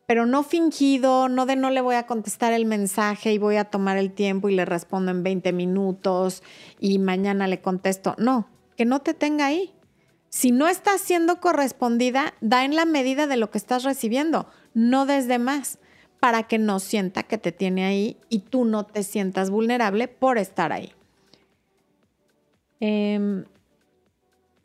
[0.06, 3.64] pero no fingido, no de no le voy a contestar el mensaje y voy a
[3.64, 6.42] tomar el tiempo y le respondo en 20 minutos
[6.78, 8.14] y mañana le contesto.
[8.18, 9.72] No, que no te tenga ahí.
[10.28, 15.06] Si no estás siendo correspondida, da en la medida de lo que estás recibiendo, no
[15.06, 15.78] desde más,
[16.18, 20.38] para que no sienta que te tiene ahí y tú no te sientas vulnerable por
[20.38, 20.92] estar ahí.
[22.80, 23.44] Em,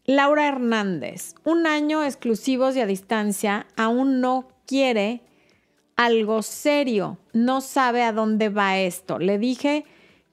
[0.05, 5.21] Laura Hernández, un año exclusivos y a distancia, aún no quiere
[5.99, 7.17] algo serio.
[7.33, 9.19] No sabe a dónde va esto.
[9.19, 9.83] Le dije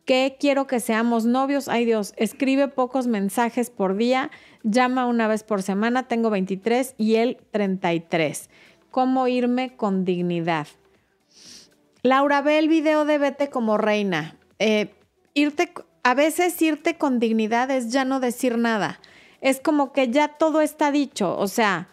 [0.05, 1.67] que quiero que seamos novios.
[1.67, 4.31] Ay Dios, escribe pocos mensajes por día,
[4.63, 8.49] llama una vez por semana, tengo 23 y él 33.
[8.93, 10.69] ¿Cómo irme con dignidad?
[12.03, 14.37] Laura, ve el video de Vete como reina.
[14.61, 14.95] Eh,
[15.35, 15.73] irte,
[16.05, 19.01] a veces irte con dignidad es ya no decir nada.
[19.41, 21.37] Es como que ya todo está dicho.
[21.37, 21.89] O sea,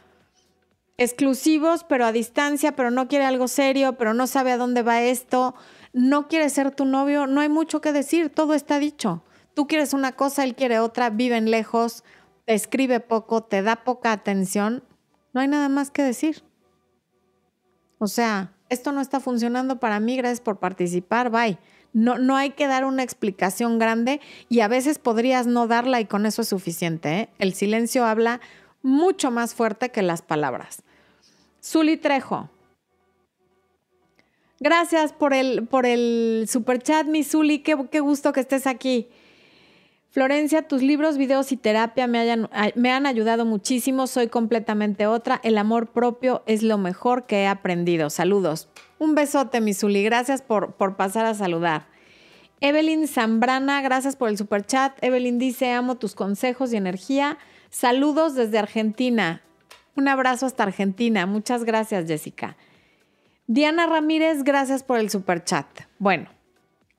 [0.98, 5.02] exclusivos, pero a distancia, pero no quiere algo serio, pero no sabe a dónde va
[5.02, 5.56] esto,
[5.92, 9.24] no quiere ser tu novio, no hay mucho que decir, todo está dicho.
[9.54, 12.04] Tú quieres una cosa, él quiere otra, viven lejos,
[12.46, 14.84] te escribe poco, te da poca atención,
[15.34, 16.44] no hay nada más que decir.
[18.00, 21.58] O sea, esto no está funcionando para mí, gracias por participar, bye.
[21.94, 24.20] No, no hay que dar una explicación grande
[24.50, 27.20] y a veces podrías no darla y con eso es suficiente.
[27.20, 27.30] ¿eh?
[27.38, 28.42] El silencio habla
[28.84, 30.84] mucho más fuerte que las palabras.
[31.64, 32.50] Zuli Trejo.
[34.60, 37.60] Gracias por el, por el super chat, mi Zuli.
[37.60, 39.10] Qué, gusto que estés aquí.
[40.10, 44.06] Florencia, tus libros, videos y terapia me, me, han ayudado muchísimo.
[44.06, 45.42] Soy completamente otra.
[45.44, 48.10] El amor propio es lo mejor que he aprendido.
[48.10, 48.70] Saludos.
[49.00, 50.04] Un besote, mi Zuli.
[50.04, 51.88] Gracias por, por pasar a saludar.
[52.62, 54.98] Evelyn Zambrana, gracias por el super chat.
[55.02, 57.38] Evelyn dice, amo tus consejos y energía.
[57.74, 59.42] Saludos desde Argentina.
[59.96, 61.26] Un abrazo hasta Argentina.
[61.26, 62.56] Muchas gracias, Jessica.
[63.48, 65.66] Diana Ramírez, gracias por el super chat.
[65.98, 66.30] Bueno,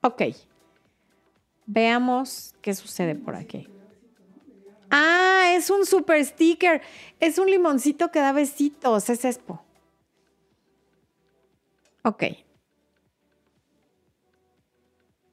[0.01, 0.23] ok.
[1.65, 3.69] Veamos qué sucede por aquí.
[4.91, 6.81] Ah, es un super sticker.
[7.21, 9.09] Es un limoncito que da besitos.
[9.09, 9.63] Es Expo.
[12.03, 12.23] Ok.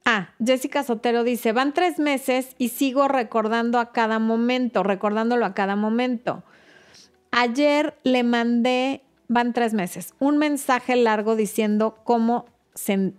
[0.04, 5.54] Ah, Jessica Sotero dice, van tres meses y sigo recordando a cada momento, recordándolo a
[5.54, 6.42] cada momento.
[7.30, 13.12] Ayer le mandé, van tres meses, un mensaje largo diciendo cómo, se,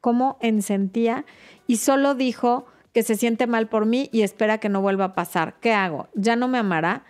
[0.00, 1.24] cómo sentía
[1.66, 5.14] y solo dijo que se siente mal por mí y espera que no vuelva a
[5.14, 5.54] pasar.
[5.60, 6.08] ¿Qué hago?
[6.14, 7.04] ¿Ya no me amará?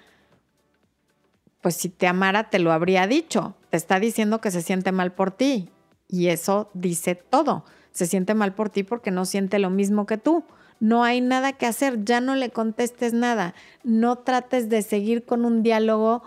[1.61, 3.57] Pues si te amara, te lo habría dicho.
[3.71, 5.71] Te está diciendo que se siente mal por ti.
[6.09, 7.65] Y eso dice todo.
[7.93, 10.45] Se siente mal por ti porque no siente lo mismo que tú.
[10.81, 13.55] No hay nada que hacer, ya no le contestes nada.
[13.85, 16.23] No trates de seguir con un diálogo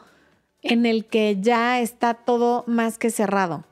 [0.61, 3.66] en el que ya está todo más que cerrado.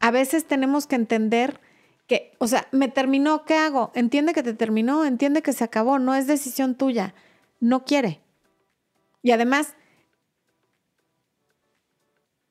[0.00, 1.60] A veces tenemos que entender
[2.06, 3.92] que, o sea, me terminó, ¿qué hago?
[3.94, 7.14] Entiende que te terminó, entiende que se acabó, no es decisión tuya,
[7.60, 8.20] no quiere.
[9.22, 9.74] Y además,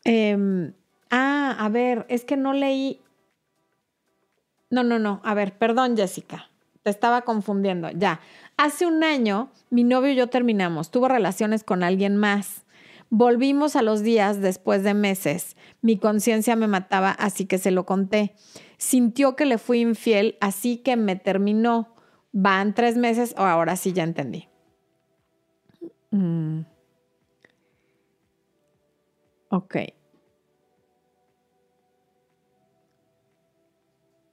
[0.06, 0.74] em,
[1.10, 3.02] ah, a ver, es que no leí.
[4.70, 6.50] No, no, no, a ver, perdón Jessica,
[6.84, 8.20] te estaba confundiendo, ya.
[8.58, 12.66] Hace un año mi novio y yo terminamos, tuvo relaciones con alguien más.
[13.10, 15.58] Volvimos a los días después de meses.
[15.82, 18.36] Mi conciencia me mataba, así que se lo conté
[18.80, 21.94] sintió que le fui infiel, así que me terminó.
[22.32, 24.48] Van tres meses, o ahora sí ya entendí.
[26.12, 26.62] Mm.
[29.50, 29.76] Ok.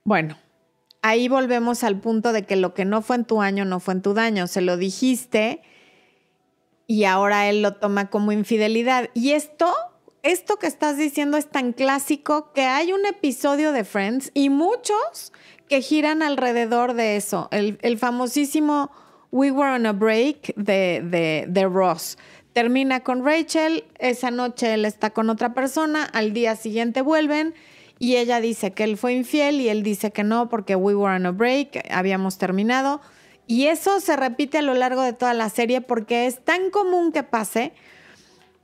[0.06, 0.38] Bueno,
[1.02, 3.94] ahí volvemos al punto de que lo que no fue en tu año no fue
[3.94, 4.46] en tu daño.
[4.46, 5.62] Se lo dijiste
[6.86, 9.10] y ahora él lo toma como infidelidad.
[9.14, 9.74] Y esto
[10.22, 15.32] esto que estás diciendo es tan clásico que hay un episodio de Friends y muchos
[15.68, 17.48] que giran alrededor de eso.
[17.50, 18.92] El, famosísimo
[19.32, 22.16] We Were on a Break de, de, Ross.
[22.52, 27.54] Termina con Rachel, esa noche él está con otra persona, al día siguiente vuelven
[27.98, 31.14] y ella dice que él fue infiel y él dice que no porque we were
[31.14, 33.00] on a break, habíamos terminado.
[33.46, 37.12] Y eso se repite a lo largo de toda la serie porque es tan común
[37.12, 37.72] que pase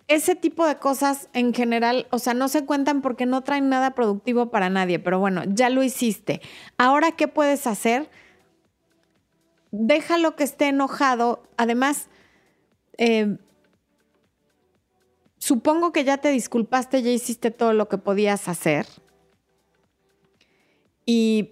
[0.09, 3.95] ese tipo de cosas en general, o sea, no se cuentan porque no traen nada
[3.95, 6.43] productivo para nadie, pero bueno, ya lo hiciste.
[6.77, 8.11] Ahora, ¿qué puedes hacer?
[9.71, 11.45] Déjalo que esté enojado.
[11.57, 12.09] Además,
[12.99, 13.39] eh,
[15.39, 18.87] supongo que ya te disculpaste, ya hiciste todo lo que podías hacer.
[21.07, 21.51] Y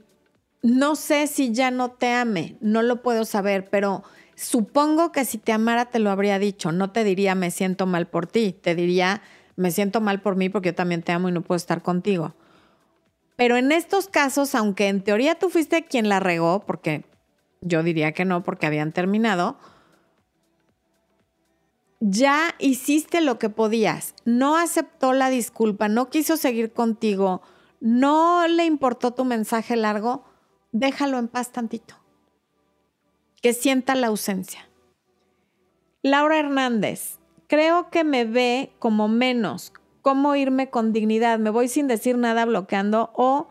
[0.62, 4.04] no sé si ya no te ame, no lo puedo saber, pero
[4.40, 8.06] Supongo que si te amara te lo habría dicho, no te diría me siento mal
[8.06, 9.20] por ti, te diría
[9.56, 12.32] me siento mal por mí porque yo también te amo y no puedo estar contigo.
[13.36, 17.04] Pero en estos casos, aunque en teoría tú fuiste quien la regó, porque
[17.60, 19.58] yo diría que no, porque habían terminado,
[22.00, 27.42] ya hiciste lo que podías, no aceptó la disculpa, no quiso seguir contigo,
[27.80, 30.24] no le importó tu mensaje largo,
[30.72, 31.96] déjalo en paz tantito.
[33.42, 34.68] Que sienta la ausencia.
[36.02, 39.72] Laura Hernández, creo que me ve como menos,
[40.02, 43.48] cómo irme con dignidad, me voy sin decir nada bloqueando o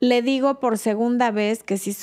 [0.00, 1.96] le digo por segunda vez que si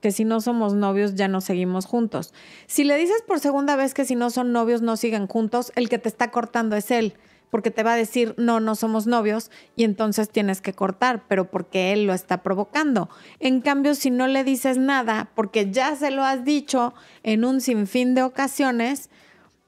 [0.00, 2.32] que si no somos novios ya no seguimos juntos.
[2.66, 5.88] Si le dices por segunda vez que si no son novios no siguen juntos, el
[5.88, 7.14] que te está cortando es él
[7.50, 11.50] porque te va a decir, no, no somos novios, y entonces tienes que cortar, pero
[11.50, 13.08] porque él lo está provocando.
[13.40, 17.60] En cambio, si no le dices nada, porque ya se lo has dicho en un
[17.60, 19.10] sinfín de ocasiones,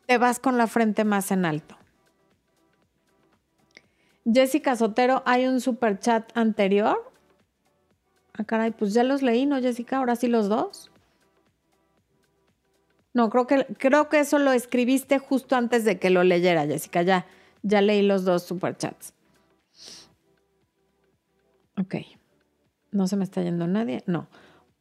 [0.06, 1.76] te vas con la frente más en alto.
[4.24, 7.12] Jessica Sotero, hay un super chat anterior.
[8.34, 9.98] Ah, caray, pues ya los leí, ¿no, Jessica?
[9.98, 10.90] Ahora sí los dos.
[13.14, 17.02] No, creo que, creo que eso lo escribiste justo antes de que lo leyera, Jessica.
[17.02, 17.26] Ya,
[17.62, 19.14] ya leí los dos superchats.
[21.78, 21.96] Ok.
[22.90, 24.02] No se me está yendo nadie.
[24.06, 24.28] No.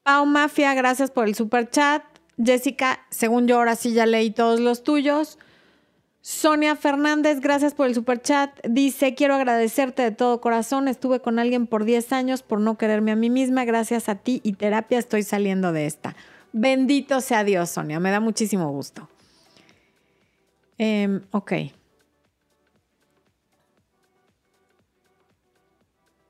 [0.04, 2.04] Pau Mafia, gracias por el super chat.
[2.44, 5.38] Jessica, según yo ahora sí ya leí todos los tuyos.
[6.22, 8.52] Sonia Fernández, gracias por el super chat.
[8.68, 10.88] Dice, quiero agradecerte de todo corazón.
[10.88, 13.66] Estuve con alguien por 10 años por no quererme a mí misma.
[13.66, 16.16] Gracias a ti y terapia estoy saliendo de esta.
[16.54, 18.00] Bendito sea Dios, Sonia.
[18.00, 19.10] Me da muchísimo gusto.
[20.78, 21.54] Em, ok.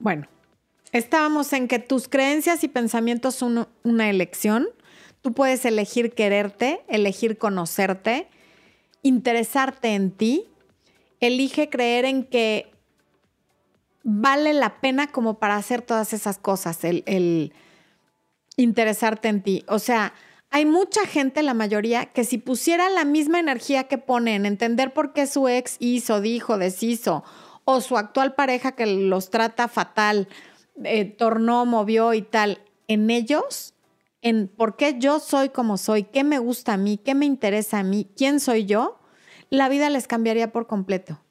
[0.01, 0.27] Bueno,
[0.91, 4.67] estábamos en que tus creencias y pensamientos son una elección.
[5.21, 8.27] Tú puedes elegir quererte, elegir conocerte,
[9.03, 10.47] interesarte en ti.
[11.19, 12.71] Elige creer en que
[14.01, 17.53] vale la pena como para hacer todas esas cosas, el,
[18.57, 19.63] interesarte en ti.
[19.67, 20.15] O sea,
[20.49, 24.93] hay mucha gente, la mayoría, que si pusiera la misma energía que pone en entender
[24.93, 27.23] por qué su ex hizo, dijo, deshizo,
[27.65, 30.27] o su actual pareja que los trata fatal,
[30.83, 33.73] eh, tornó, movió y tal, en ellos,
[34.21, 37.79] en por qué yo soy como soy, qué me gusta a mí, qué me interesa
[37.79, 38.99] a mí, quién soy yo,
[39.49, 41.21] la vida les cambiaría por completo.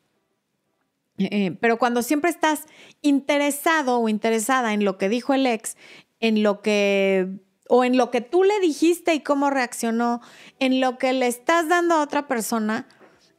[1.19, 2.65] Eh, pero cuando siempre estás
[3.03, 5.77] interesado o interesada en lo que dijo el ex,
[6.19, 7.29] en lo que
[7.69, 10.21] o en lo que tú le dijiste y cómo reaccionó,
[10.59, 12.89] en lo que le estás dando a otra persona,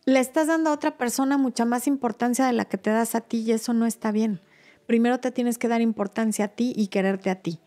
[0.06, 3.22] le estás dando a otra persona mucha más importancia de la que te das a
[3.22, 4.42] ti y eso no está bien.
[4.88, 7.60] Primero te tienes que dar importancia a ti y quererte a ti.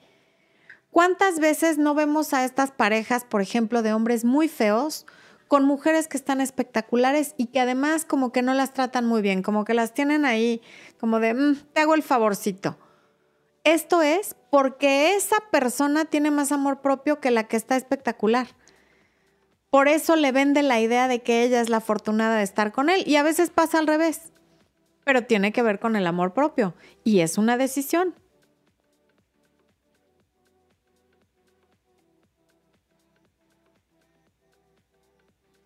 [0.90, 5.06] ¿Cuántas veces no vemos a estas parejas, por ejemplo, de hombres muy feos,
[5.48, 9.42] con mujeres que están espectaculares y que además como que no las tratan muy bien,
[9.42, 10.60] como que las tienen ahí
[10.98, 12.78] como de, mm, te hago el favorcito?
[13.64, 18.48] Esto es porque esa persona tiene más amor propio que la que está espectacular.
[19.74, 22.88] Por eso le vende la idea de que ella es la afortunada de estar con
[22.90, 24.30] él y a veces pasa al revés,
[25.04, 28.14] pero tiene que ver con el amor propio y es una decisión.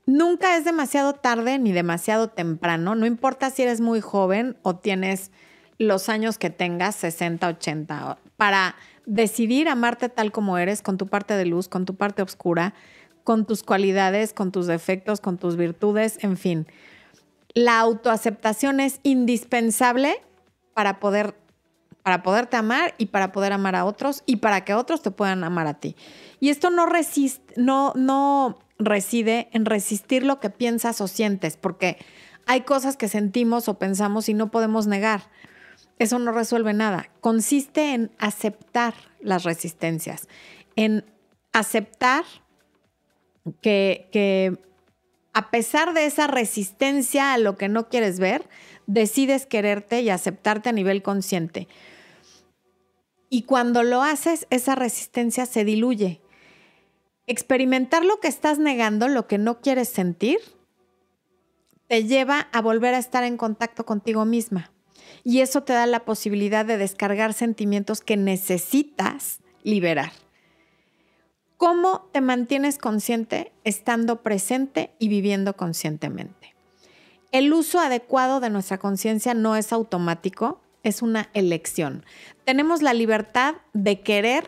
[0.07, 5.33] Nunca es demasiado tarde ni demasiado temprano, no importa si eres muy joven o tienes
[5.77, 11.35] los años que tengas, 60, 80, para decidir amarte tal como eres, con tu parte
[11.35, 12.73] de luz, con tu parte oscura,
[13.29, 16.67] con tus cualidades, con tus defectos, con tus virtudes, en fin.
[17.53, 20.23] La autoaceptación es indispensable
[20.73, 21.35] para poder
[22.03, 25.45] para poderte amar y para poder amar a otros y para que otros te puedan
[25.45, 25.95] amar a ti.
[26.41, 31.99] Y esto no resiste, no, no reside en resistir lo que piensas o sientes, porque
[32.47, 35.25] hay cosas que sentimos o pensamos y no podemos negar
[35.99, 37.11] eso no resuelve nada.
[37.21, 40.29] Consiste en aceptar las resistencias,
[40.77, 41.05] en
[41.53, 42.25] aceptar
[43.61, 44.59] que,
[45.33, 48.49] a pesar de esa resistencia a lo que no quieres ver,
[48.87, 51.69] decides quererte y aceptarte a nivel consciente.
[53.31, 56.21] Y cuando lo haces, esa resistencia se diluye.
[57.27, 60.39] Experimentar lo que estás negando, lo que no quieres sentir,
[61.87, 64.71] te lleva a volver a estar en contacto contigo misma
[65.25, 70.13] y eso te da la posibilidad de descargar sentimientos que necesitas liberar.
[71.59, 76.55] ¿Cómo te mantienes consciente estando presente y viviendo conscientemente?
[77.33, 82.07] El uso adecuado de nuestra conciencia no es automático, es una elección.
[82.45, 84.45] Tenemos la libertad de querer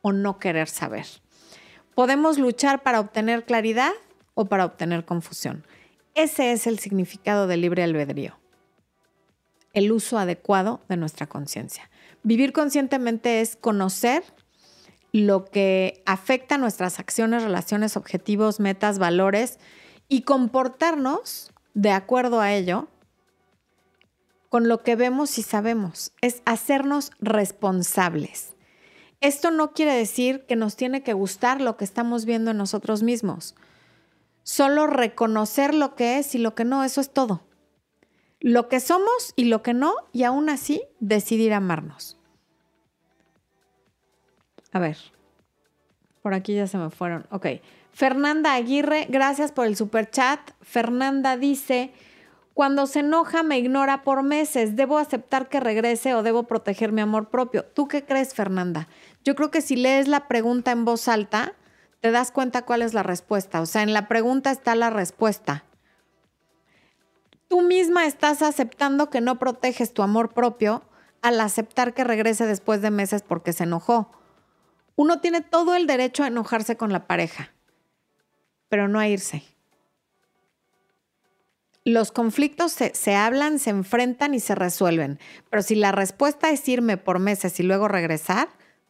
[0.00, 1.04] o no querer saber.
[1.94, 3.92] Podemos luchar para obtener claridad
[4.32, 5.66] o para obtener confusión.
[6.14, 8.38] Ese es el significado del libre albedrío
[9.76, 11.90] el uso adecuado de nuestra conciencia.
[12.22, 14.24] Vivir conscientemente es conocer
[15.12, 19.58] lo que afecta nuestras acciones, relaciones, objetivos, metas, valores
[20.08, 22.88] y comportarnos de acuerdo a ello
[24.48, 26.12] con lo que vemos y sabemos.
[26.20, 28.54] Es hacernos responsables.
[29.20, 33.02] Esto no quiere decir que nos tiene que gustar lo que estamos viendo en nosotros
[33.02, 33.54] mismos.
[34.42, 37.46] Solo reconocer lo que es y lo que no, eso es todo
[38.40, 42.15] lo que somos y lo que no, y aún así decidir amarnos.
[44.76, 44.98] A ver,
[46.20, 47.26] por aquí ya se me fueron.
[47.30, 47.46] Ok.
[47.92, 50.38] Fernanda Aguirre, gracias por el super chat.
[50.60, 51.94] Fernanda dice,
[52.52, 57.00] cuando se enoja me ignora por meses, ¿debo aceptar que regrese o debo proteger mi
[57.00, 57.64] amor propio?
[57.64, 58.86] ¿Tú qué crees, Fernanda?
[59.24, 61.54] Yo creo que si lees la pregunta en voz alta,
[62.02, 63.62] te das cuenta cuál es la respuesta.
[63.62, 65.64] O sea, en la pregunta está la respuesta
[67.48, 70.82] tú misma estás aceptando que no proteges tu amor propio
[71.22, 74.10] al aceptar que regrese después de meses porque se enojó.
[74.96, 77.52] Uno tiene todo el derecho a enojarse con la pareja,
[78.68, 79.42] pero no a irse.
[81.84, 85.20] los conflictos se, se, hablan, se enfrentan y se resuelven.
[85.50, 88.48] Pero si la respuesta es irme por meses y luego regresar,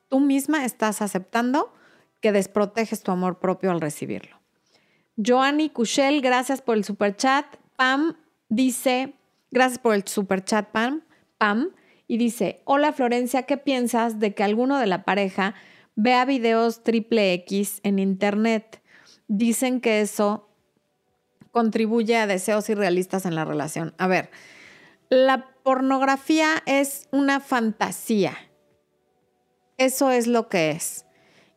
[0.09, 1.75] tú misma estás aceptando
[2.23, 4.41] que desproteges tu amor propio al recibirlo.
[5.17, 7.45] Joanny Cushel, gracias por el super chat.
[7.77, 8.17] Pam
[8.49, 9.15] dice,
[9.51, 11.03] gracias por el super chat, Pam.
[11.39, 11.71] Pam,
[12.09, 15.55] y dice, hola Florencia, ¿qué piensas de que alguno de la pareja
[15.97, 18.81] vea videos triple X en internet?
[19.27, 20.49] Dicen que eso
[21.51, 23.95] contribuye a deseos irrealistas en la relación.
[23.99, 24.31] A ver,
[25.09, 28.37] la pornografía es una fantasía.
[29.79, 31.07] Eso es lo que es.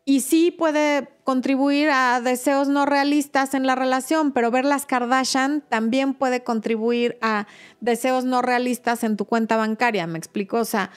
[0.06, 5.62] Y sí puede contribuir a deseos no realistas en la relación, pero ver las Kardashian
[5.70, 7.46] también puede contribuir a
[7.80, 10.58] deseos no realistas en tu cuenta bancaria, ¿me explico?
[10.58, 10.90] O sea,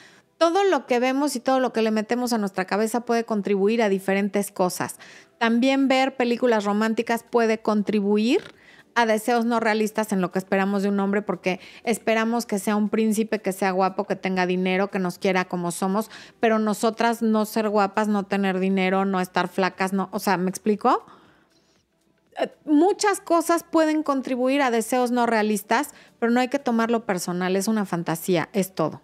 [0.42, 3.80] todo lo que vemos y todo lo que le metemos a nuestra cabeza puede contribuir
[3.80, 4.96] a diferentes cosas.
[5.38, 8.42] También ver películas románticas puede contribuir
[8.96, 12.74] a deseos no realistas en lo que esperamos de un hombre porque esperamos que sea
[12.74, 17.22] un príncipe, que sea guapo, que tenga dinero, que nos quiera como somos, pero nosotras
[17.22, 21.06] no ser guapas, no tener dinero, no estar flacas, no, o sea, ¿me explico?
[22.40, 27.54] Eh, muchas cosas pueden contribuir a deseos no realistas, pero no hay que tomarlo personal,
[27.54, 29.02] es una fantasía, es todo.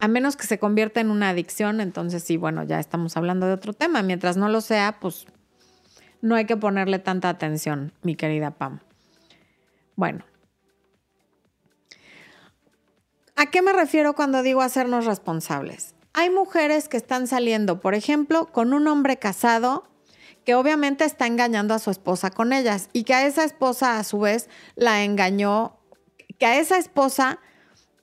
[0.00, 3.52] A menos que se convierta en una adicción, entonces sí, bueno, ya estamos hablando de
[3.52, 4.02] otro tema.
[4.02, 5.26] Mientras no lo sea, pues
[6.20, 8.80] no hay que ponerle tanta atención, mi querida Pam.
[9.96, 10.24] Bueno.
[13.34, 15.94] ¿A qué me refiero cuando digo hacernos responsables?
[16.12, 19.88] Hay mujeres que están saliendo, por ejemplo, con un hombre casado
[20.44, 24.04] que obviamente está engañando a su esposa con ellas y que a esa esposa a
[24.04, 25.78] su vez la engañó,
[26.38, 27.38] que a esa esposa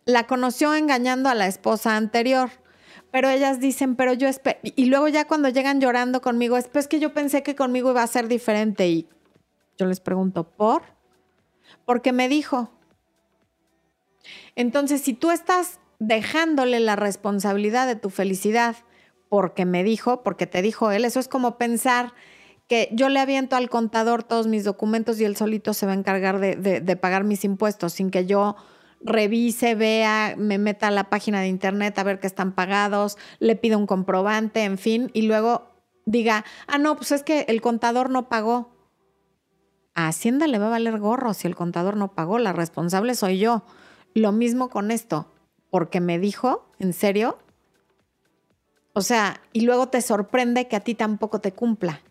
[0.05, 2.49] la conoció engañando a la esposa anterior
[3.15, 6.89] pero ellas dicen, pero yo espero, y luego ya cuando llegan llorando conmigo, es pues
[6.89, 9.07] que yo pensé que conmigo iba a ser diferente y
[9.77, 10.81] yo les pregunto, ¿por?
[11.85, 12.73] Porque me dijo.
[14.57, 18.75] Entonces, si tú estás dejándole la responsabilidad de tu felicidad
[19.29, 22.13] porque me dijo, porque te dijo él, eso es como pensar
[22.67, 25.95] que yo le aviento al contador todos mis documentos y él solito se va a
[25.95, 28.57] encargar de, de pagar mis impuestos sin que yo
[29.05, 33.55] revise, vea, me meta a la página de internet a ver que están pagados, le
[33.55, 35.71] pido un comprobante, en fin, y luego
[36.05, 38.73] diga, ah, no, pues es que el contador no pagó.
[39.93, 43.39] A Hacienda le va a valer gorro si el contador no pagó, la responsable soy
[43.39, 43.63] yo.
[44.13, 45.31] Lo mismo con esto,
[45.69, 47.37] porque me dijo, ¿en serio?
[48.93, 52.01] O sea, y luego te sorprende que a ti tampoco te cumpla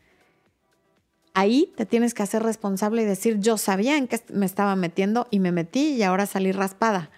[1.35, 5.27] ahí te tienes que hacer responsable y decir, yo sabía en qué me estaba metiendo
[5.31, 7.11] y me metí y ahora salí raspada.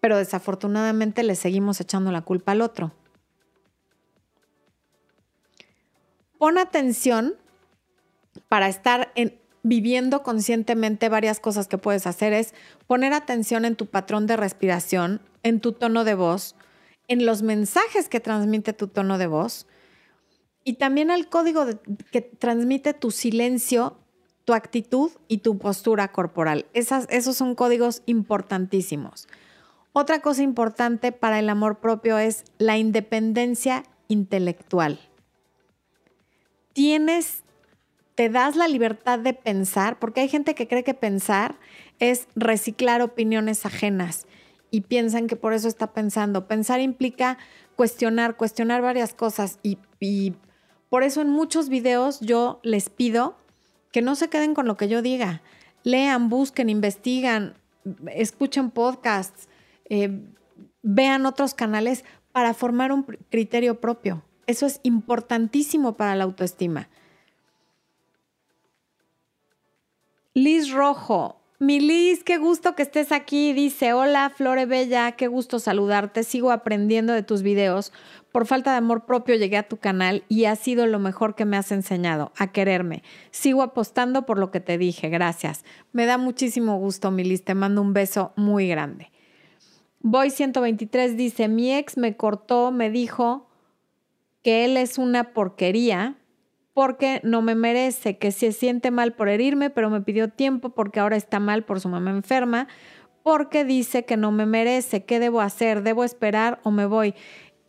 [0.00, 2.92] Pero desafortunadamente le seguimos echando la culpa al otro.
[6.38, 7.34] Pon atención
[8.48, 9.12] para estar
[9.62, 12.52] viviendo conscientemente varias cosas que puedes hacer es
[12.86, 16.54] poner atención en tu patrón de respiración, en tu tono de voz,
[17.08, 19.66] en los mensajes que transmite tu tono de voz,
[20.64, 21.66] y también al código
[22.10, 23.98] que transmite tu silencio,
[24.44, 26.66] tu actitud y tu postura corporal.
[26.72, 29.28] Esos son códigos importantísimos.
[29.92, 34.98] Otra cosa importante para el amor propio es la independencia intelectual.
[36.72, 37.44] Tienes,
[38.14, 41.56] te das la libertad de pensar, porque hay gente que cree que pensar
[42.00, 44.26] es reciclar opiniones ajenas
[44.70, 46.48] y piensan que por eso está pensando.
[46.48, 47.38] Pensar implica
[47.76, 50.34] cuestionar, cuestionar varias cosas y, y
[50.94, 53.34] por eso en muchos videos yo les pido
[53.90, 55.42] que no se queden con lo que yo diga.
[55.82, 57.56] Lean, busquen, investigan,
[58.12, 59.48] escuchen podcasts,
[59.86, 60.22] eh,
[60.82, 64.22] vean otros canales para formar un criterio propio.
[64.46, 66.88] Eso es importantísimo para la autoestima.
[70.32, 73.52] Liz Rojo, mi Liz, qué gusto que estés aquí.
[73.52, 76.24] Dice, hola Flore Bella, qué gusto saludarte.
[76.24, 77.92] Sigo aprendiendo de tus videos.
[78.32, 81.44] Por falta de amor propio llegué a tu canal y ha sido lo mejor que
[81.44, 83.02] me has enseñado, a quererme.
[83.30, 85.08] Sigo apostando por lo que te dije.
[85.08, 85.64] Gracias.
[85.92, 87.44] Me da muchísimo gusto, mi Liz.
[87.44, 89.12] Te mando un beso muy grande.
[90.00, 93.48] Boy 123 dice, mi ex me cortó, me dijo
[94.42, 96.18] que él es una porquería
[96.74, 101.00] porque no me merece, que se siente mal por herirme, pero me pidió tiempo porque
[101.00, 102.66] ahora está mal por su mamá enferma,
[103.22, 105.82] porque dice que no me merece, ¿qué debo hacer?
[105.82, 107.14] ¿Debo esperar o me voy?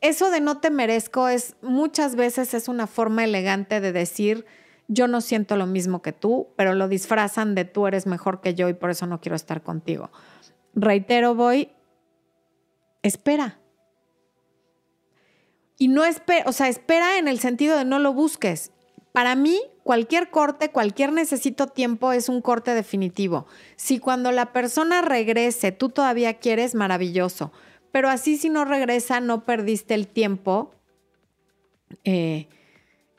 [0.01, 4.45] Eso de no te merezco es muchas veces es una forma elegante de decir
[4.87, 8.53] yo no siento lo mismo que tú, pero lo disfrazan de tú eres mejor que
[8.53, 10.11] yo y por eso no quiero estar contigo.
[10.75, 11.71] Reitero, voy,
[13.01, 13.59] espera.
[15.77, 18.71] Y no espera, o sea, espera en el sentido de no lo busques
[19.15, 23.47] para mí, cualquier corte, cualquier necesito tiempo es un corte definitivo.
[23.77, 27.53] Si cuando la persona regrese tú todavía quieres, maravilloso.
[27.93, 30.75] Pero así si no regresa, no perdiste el tiempo
[32.03, 32.49] eh,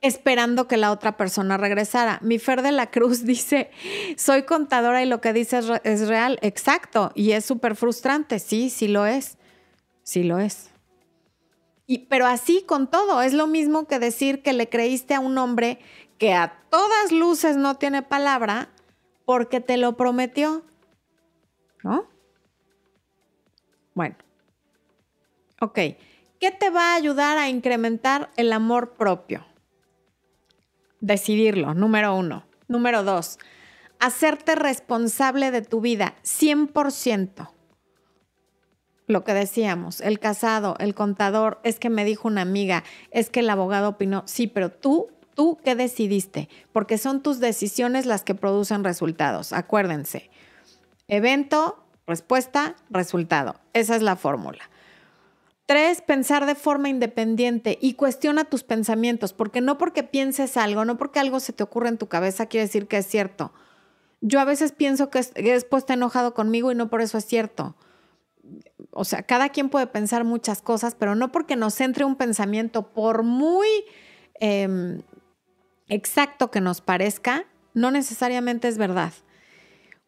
[0.03, 2.19] esperando que la otra persona regresara.
[2.21, 3.71] Mi Fer de la Cruz dice,
[4.19, 6.39] soy contadora y lo que dice es, real.
[6.43, 7.11] Exacto.
[7.15, 8.39] Y es súper frustrante.
[8.39, 9.39] Sí, sí lo es.
[10.03, 10.69] Sí lo es.
[12.09, 15.79] Pero así con todo, es lo mismo que decir que le creíste a un hombre
[16.19, 18.71] que a todas luces no tiene palabra
[19.25, 20.65] porque te lo prometió.
[21.83, 22.09] ¿No?
[23.95, 24.17] Bueno.
[25.61, 25.79] Ok.
[26.41, 29.47] ¿Qué te va a ayudar a incrementar el amor propio?
[31.01, 32.47] Decidirlo, número uno.
[32.69, 33.39] Número dos,
[34.01, 37.56] hacerte responsable de tu vida, 100%
[39.07, 43.41] lo que decíamos, el casado, el contador, es que me dijo una amiga, es que
[43.41, 46.49] el abogado opinó, sí, pero tú, tú, ¿qué decidiste?
[46.73, 50.31] Porque son tus decisiones las que producen resultados, acuérdense.
[51.07, 53.61] Evento, respuesta, resultado.
[53.73, 54.71] Esa es la fórmula.
[55.67, 60.97] Tres, pensar de forma independiente y cuestiona tus pensamientos, porque no porque pienses algo, no
[60.97, 63.53] porque algo se te ocurre en tu cabeza quiere decir que es cierto.
[64.21, 67.77] Yo a veces pienso que después está enojado conmigo y no por eso es cierto
[68.97, 72.93] o sea, cada quien puede pensar muchas cosas, pero no porque nos entre un pensamiento,
[72.93, 73.69] por muy
[74.41, 75.03] em,
[75.89, 77.45] exacto que nos parezca,
[77.75, 79.13] no necesariamente es verdad.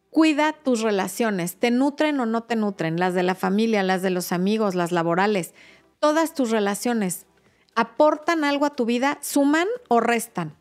[0.09, 4.09] Cuida tus relaciones, te nutren o no te nutren, las de la familia, las de
[4.09, 5.53] los amigos, las laborales,
[5.99, 7.27] todas tus relaciones,
[7.75, 9.19] ¿aportan algo a tu vida?
[9.21, 10.55] ¿Suman o restan?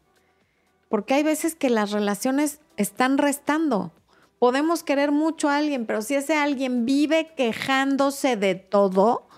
[0.90, 3.92] Porque hay veces que las relaciones están restando.
[4.38, 9.28] Podemos querer mucho a alguien, pero si ese alguien vive quejándose de todo,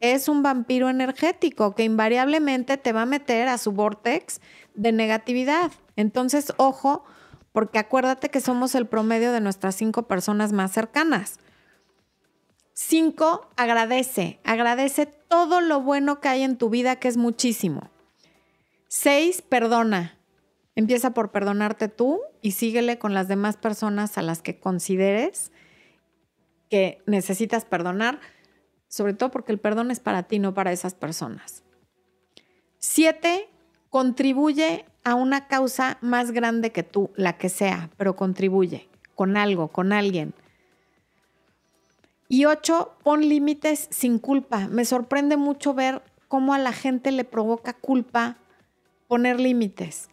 [0.00, 4.40] es un vampiro energético que invariablemente te va a meter a su vortex
[4.74, 5.72] de negatividad.
[5.96, 7.04] Entonces, ojo,
[7.52, 11.38] porque acuérdate que somos el promedio de nuestras cinco personas más cercanas.
[12.72, 14.40] Cinco, agradece.
[14.44, 17.90] Agradece todo lo bueno que hay en tu vida, que es muchísimo.
[18.88, 20.18] Seis, perdona.
[20.76, 25.52] Empieza por perdonarte tú y síguele con las demás personas a las que consideres
[26.68, 28.20] que necesitas perdonar,
[28.88, 31.64] sobre todo porque el perdón es para ti, no para esas personas.
[32.78, 33.48] Siete,
[33.90, 39.68] contribuye a una causa más grande que tú, la que sea, pero contribuye con algo,
[39.68, 40.32] con alguien.
[42.28, 44.68] Y ocho, pon límites sin culpa.
[44.68, 48.36] Me sorprende mucho ver cómo a la gente le provoca culpa
[49.08, 50.08] poner límites.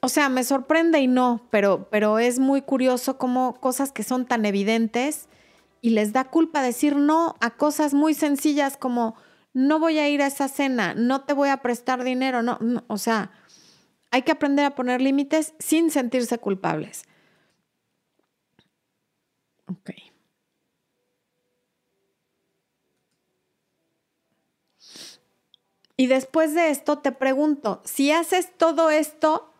[0.00, 4.26] O sea, me sorprende y no, pero, pero es muy curioso cómo cosas que son
[4.26, 5.28] tan evidentes
[5.80, 9.16] y les da culpa decir no a cosas muy sencillas como
[9.54, 12.96] no voy a ir a esa cena, no te voy a prestar dinero, no, o
[12.98, 13.32] sea,
[14.10, 17.04] hay que aprender a poner límites sin sentirse culpables.
[19.66, 19.90] Ok.
[25.96, 29.52] Y después de esto te pregunto, si haces todo esto,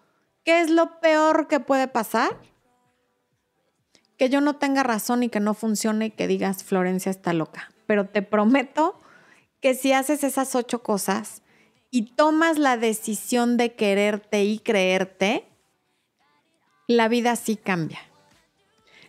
[0.48, 2.30] ¿Qué es lo peor que puede pasar?
[4.16, 7.70] Que yo no tenga razón y que no funcione y que digas, Florencia está loca.
[7.86, 8.98] Pero te prometo
[9.60, 11.42] que si haces esas ocho cosas
[11.90, 15.44] y tomas la decisión de quererte y creerte,
[16.86, 18.00] la vida sí cambia.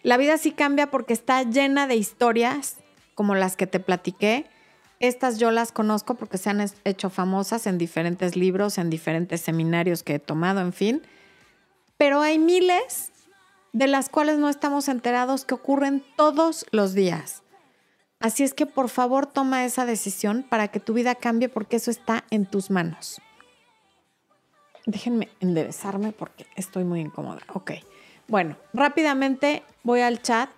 [0.03, 2.79] La vida sí cambia porque está llena de historias
[3.15, 4.45] como las que te platiqué.
[4.99, 10.03] Estas yo las conozco porque se han hecho famosas en diferentes libros, en diferentes seminarios
[10.03, 11.01] que he tomado, en fin
[11.99, 13.11] pero hay miles
[13.73, 17.43] de las cuales no estamos enterados que ocurren todos los días.
[18.21, 21.91] Así es que por favor toma esa decisión para que tu vida cambie porque eso
[21.91, 23.21] está en tus manos.
[24.85, 27.41] Déjenme enderezarme porque estoy muy incómoda.
[27.53, 27.71] Ok.
[28.29, 30.49] Bueno, rápidamente voy al chat.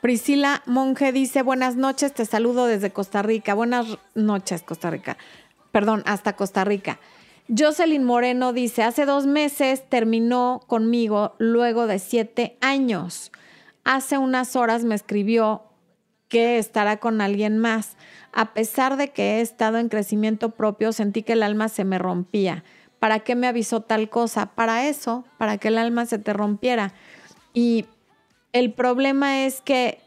[0.00, 3.54] Priscila Monge dice, buenas noches, te saludo desde Costa Rica.
[3.54, 5.16] Buenas noches, Costa Rica.
[5.70, 6.98] Perdón, hasta Costa Rica.
[7.48, 13.30] Jocelyn Moreno dice, hace dos meses terminó conmigo luego de siete años.
[13.84, 15.62] Hace unas horas me escribió
[16.28, 17.96] que estará con alguien más.
[18.32, 21.98] A pesar de que he estado en crecimiento propio, sentí que el alma se me
[21.98, 22.64] rompía.
[22.98, 24.46] ¿Para qué me avisó tal cosa?
[24.46, 26.94] Para eso, para que el alma se te rompiera.
[27.54, 27.86] Y
[28.52, 30.00] el problema es que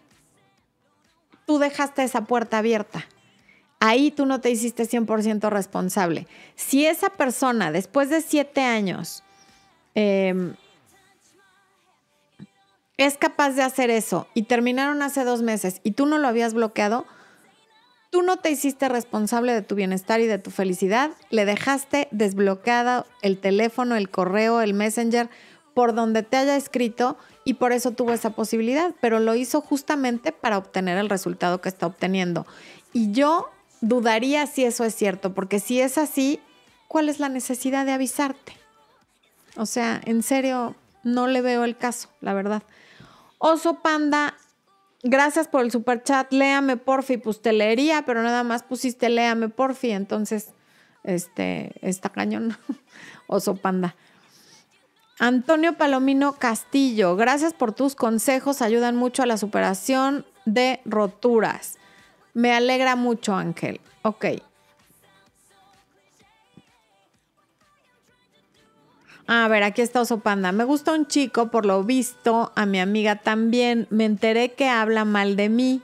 [1.46, 3.06] tú dejaste esa puerta abierta
[3.80, 6.28] ahí tú no te hiciste 100% responsable.
[6.56, 9.24] Si esa persona después de siete años
[9.96, 10.56] em,
[12.98, 16.54] es capaz de hacer eso y terminaron hace dos meses y tú no lo habías
[16.54, 17.06] bloqueado,
[18.12, 23.06] Tú no te hiciste responsable de tu bienestar y de tu felicidad, le dejaste desbloqueado
[23.22, 25.30] el teléfono, el correo, el messenger,
[25.76, 30.32] por donde te haya escrito y por eso tuvo esa posibilidad, pero lo hizo justamente
[30.32, 32.48] para obtener el resultado que está obteniendo.
[32.94, 33.52] Y yo
[33.82, 36.40] dudaría si eso es cierto, porque si es así,
[36.88, 38.54] ¿cuál es la necesidad de avisarte?
[39.56, 42.64] O sea, en serio, no le veo el caso, la verdad.
[43.38, 44.36] Oso Panda,
[45.04, 46.32] gracias por el super chat.
[46.32, 50.50] Léame porfi, pues te leería, pero nada más pusiste léame porfi, entonces,
[51.04, 52.58] este, está cañón.
[53.28, 53.96] Oso Panda.
[55.20, 61.79] Antonio Palomino Castillo, gracias por tus consejos, ayudan mucho a la superación de roturas.
[62.34, 63.80] Me alegra mucho, Ángel.
[64.02, 64.26] Ok.
[69.32, 70.52] A ver, aquí está Oso Panda.
[70.52, 73.86] Me gusta un chico, por lo visto, a mi amiga también.
[73.92, 75.82] Me enteré que habla mal de mí.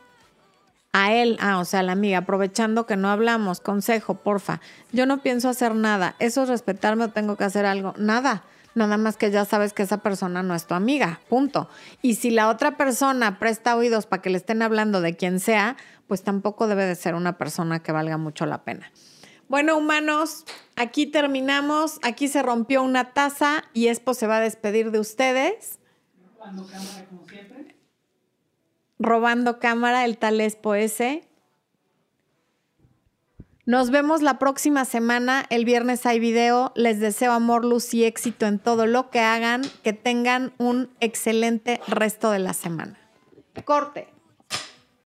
[0.94, 3.60] A él, ah, o sea, la amiga, aprovechando que no hablamos.
[3.60, 4.62] Consejo, porfa.
[4.94, 6.16] Yo no pienso hacer nada.
[6.18, 7.94] ¿Eso es respetarme o tengo que hacer algo?
[7.98, 8.44] Nada.
[8.76, 11.22] Nada más que ya sabes que esa persona no es tu amiga.
[11.30, 11.70] Punto.
[12.02, 15.78] Y si la otra persona presta oídos para que le estén hablando de quien sea,
[16.08, 18.92] pues tampoco debe de ser una persona que valga mucho la pena.
[19.48, 20.44] Bueno, humanos,
[20.76, 22.00] aquí terminamos.
[22.04, 25.80] Aquí se rompió una taza y Expo se va a despedir de ustedes.
[26.38, 27.76] Robando cámara, como siempre.
[29.00, 31.28] Robando cámara, el tal Expo ese.
[33.66, 35.44] Nos vemos la próxima semana.
[35.50, 36.72] El viernes hay video.
[36.76, 39.64] Les deseo amor, luz y éxito en todo lo que hagan.
[39.84, 43.00] Que tengan un excelente resto de la semana.
[43.64, 44.15] Corte.